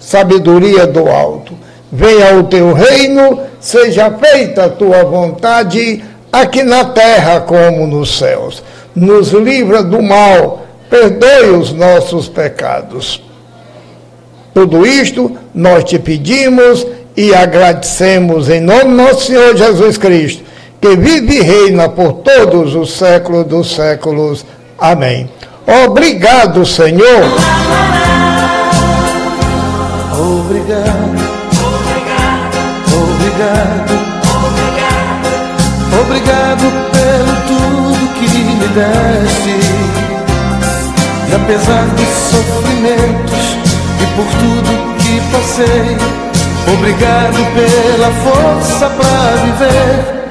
sabedoria 0.01 0.85
do 0.85 1.09
alto. 1.09 1.55
Venha 1.93 2.37
o 2.37 2.43
teu 2.43 2.73
reino, 2.73 3.43
seja 3.61 4.11
feita 4.11 4.65
a 4.65 4.71
tua 4.71 5.05
vontade, 5.05 6.03
aqui 6.33 6.65
na 6.65 6.87
terra 6.87 7.43
como 7.43 7.87
nos 7.87 8.19
céus. 8.19 8.61
Nos 8.93 9.29
livra 9.29 9.85
do 9.85 10.03
mal, 10.03 10.64
perdoe 10.95 11.51
os 11.59 11.73
nossos 11.73 12.29
pecados. 12.29 13.21
Tudo 14.55 14.87
isto 14.87 15.37
nós 15.53 15.83
te 15.83 15.99
pedimos 15.99 16.87
e 17.17 17.35
agradecemos 17.35 18.49
em 18.49 18.61
nome 18.61 18.85
do 18.85 18.91
nosso 18.91 19.27
Senhor 19.27 19.57
Jesus 19.57 19.99
Cristo, 19.99 20.45
que 20.81 20.95
vive 20.95 21.39
e 21.39 21.43
reina 21.43 21.89
por 21.89 22.13
todos 22.13 22.77
os 22.77 22.93
séculos 22.93 23.45
dos 23.47 23.75
séculos. 23.75 24.47
Amém. 24.79 25.29
Obrigado, 25.85 26.65
Senhor. 26.65 27.25
Obrigado, 30.13 30.85
obrigado, 31.83 32.45
obrigado, 33.03 33.93
obrigado 36.01 36.67
pelo 36.93 37.35
tudo 37.49 38.15
que 38.15 38.29
me 38.29 38.69
deste. 38.69 39.64
Apesar 41.35 41.85
dos 41.97 42.09
sofrimentos 42.31 43.59
e 44.01 44.07
por 44.15 44.25
tudo 44.39 44.95
que 44.99 45.21
passei, 45.33 45.97
obrigado 46.73 47.39
pela 47.55 48.11
força 48.23 48.89
para 48.91 49.37
viver. 49.43 50.24